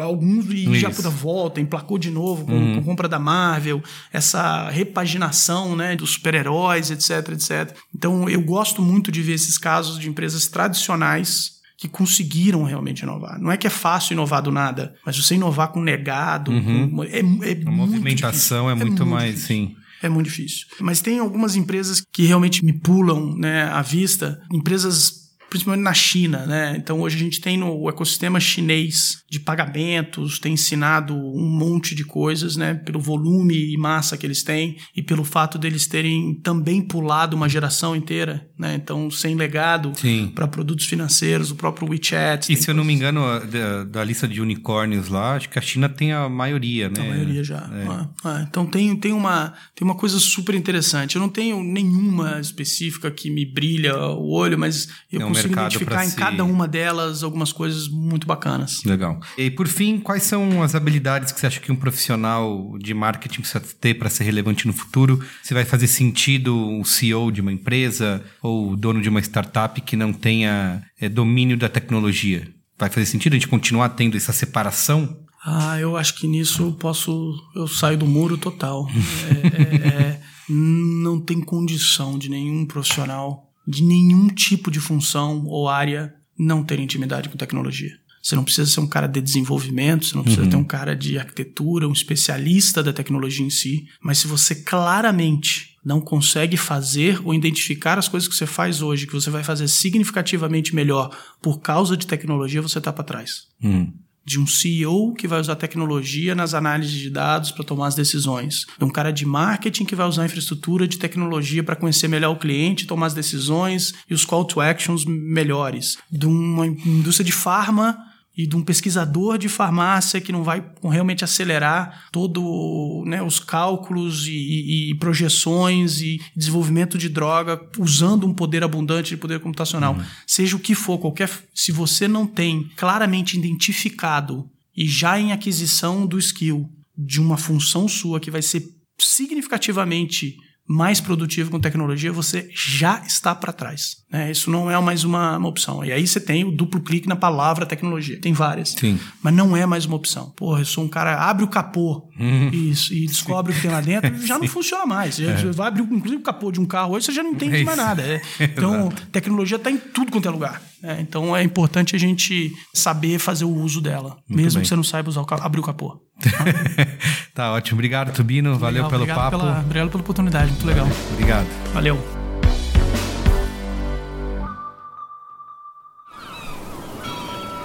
[0.01, 0.75] alguns e Isso.
[0.75, 2.75] já por volta, emplacou de novo com, uhum.
[2.75, 3.81] com, compra da Marvel,
[4.11, 7.77] essa repaginação né, dos super-heróis, etc, etc.
[7.93, 13.39] Então eu gosto muito de ver esses casos de empresas tradicionais que conseguiram realmente inovar.
[13.39, 16.89] Não é que é fácil inovar do nada, mas você inovar com negado, uhum.
[16.89, 18.69] com, é, é A movimentação difícil.
[18.69, 19.47] é muito, é muito mais, difícil.
[19.47, 19.75] sim.
[20.01, 20.67] É muito difícil.
[20.79, 25.24] Mas tem algumas empresas que realmente me pulam né, à vista, empresas
[25.55, 26.75] principalmente na China, né?
[26.77, 32.03] Então hoje a gente tem no ecossistema chinês de pagamentos, tem ensinado um monte de
[32.03, 32.73] coisas, né?
[32.73, 37.47] Pelo volume e massa que eles têm e pelo fato deles terem também pulado uma
[37.47, 38.75] geração inteira, né?
[38.75, 39.93] Então sem legado
[40.33, 42.51] para produtos financeiros, o próprio WeChat.
[42.51, 45.61] E se eu não me engano, da, da, lista de unicórnios lá, acho que a
[45.61, 47.01] China tem a maioria, né?
[47.01, 47.69] A maioria já.
[47.73, 47.87] É.
[47.87, 51.15] Ah, ah, então tem, tem, uma, tem uma coisa super interessante.
[51.15, 55.44] Eu não tenho nenhuma específica que me brilha o olho, mas eu é um consigo
[55.51, 56.15] identificar em si.
[56.15, 58.83] cada uma delas algumas coisas muito bacanas.
[58.83, 59.19] Legal.
[59.37, 63.41] E por fim, quais são as habilidades que você acha que um profissional de marketing
[63.41, 65.23] precisa ter para ser relevante no futuro?
[65.43, 69.79] Se vai fazer sentido o CEO de uma empresa ou o dono de uma startup
[69.81, 72.47] que não tenha é, domínio da tecnologia?
[72.77, 75.25] Vai fazer sentido a gente continuar tendo essa separação?
[75.45, 77.35] Ah, eu acho que nisso eu posso.
[77.55, 78.87] Eu saio do muro total.
[79.29, 85.67] é, é, é, não tem condição de nenhum profissional de nenhum tipo de função ou
[85.67, 87.91] área não ter intimidade com tecnologia.
[88.21, 90.49] Você não precisa ser um cara de desenvolvimento, você não precisa uhum.
[90.49, 95.75] ter um cara de arquitetura, um especialista da tecnologia em si, mas se você claramente
[95.85, 99.67] não consegue fazer ou identificar as coisas que você faz hoje, que você vai fazer
[99.67, 103.47] significativamente melhor por causa de tecnologia, você está para trás.
[103.63, 103.93] Uhum
[104.25, 108.65] de um CEO que vai usar tecnologia nas análises de dados para tomar as decisões,
[108.77, 112.39] de um cara de marketing que vai usar infraestrutura de tecnologia para conhecer melhor o
[112.39, 117.97] cliente, tomar as decisões e os call to actions melhores, de uma indústria de farma
[118.37, 124.27] e de um pesquisador de farmácia que não vai realmente acelerar todo né, os cálculos
[124.27, 129.93] e, e, projeções e desenvolvimento de droga usando um poder abundante de poder computacional.
[129.95, 130.03] Uhum.
[130.27, 131.29] Seja o que for, qualquer.
[131.53, 137.87] Se você não tem claramente identificado e já em aquisição do skill de uma função
[137.87, 143.97] sua que vai ser significativamente mais produtivo com tecnologia, você já está para trás.
[144.11, 144.31] Né?
[144.31, 145.85] Isso não é mais uma, uma, opção.
[145.85, 148.19] E aí você tem o duplo clique na palavra tecnologia.
[148.19, 148.69] Tem várias.
[148.69, 148.99] Sim.
[149.21, 150.31] Mas não é mais uma opção.
[150.35, 152.49] Porra, eu sou um cara, abre o capô uhum.
[152.49, 153.59] isso, e descobre Sim.
[153.59, 155.17] o que tem lá dentro, já não funciona mais.
[155.17, 155.51] Já, é.
[155.51, 157.77] vai abrir, inclusive, o capô de um carro hoje, você já não entende é mais
[157.77, 158.05] nada.
[158.15, 158.43] É.
[158.43, 160.61] Então, tecnologia está em tudo quanto é lugar.
[160.85, 164.61] É, então é importante a gente saber fazer o uso dela, Muito mesmo bem.
[164.61, 165.99] que você não saiba usar o capô, abrir o capô.
[167.33, 167.77] tá ótimo.
[167.77, 168.55] Obrigado, Tubino.
[168.59, 169.37] Valeu legal, pelo obrigado papo.
[169.39, 170.51] Pela, obrigado pela oportunidade.
[170.51, 170.87] Muito legal.
[171.13, 171.47] Obrigado.
[171.73, 171.99] Valeu.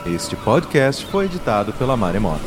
[0.07, 2.41] Este podcast foi editado pela Maremoto.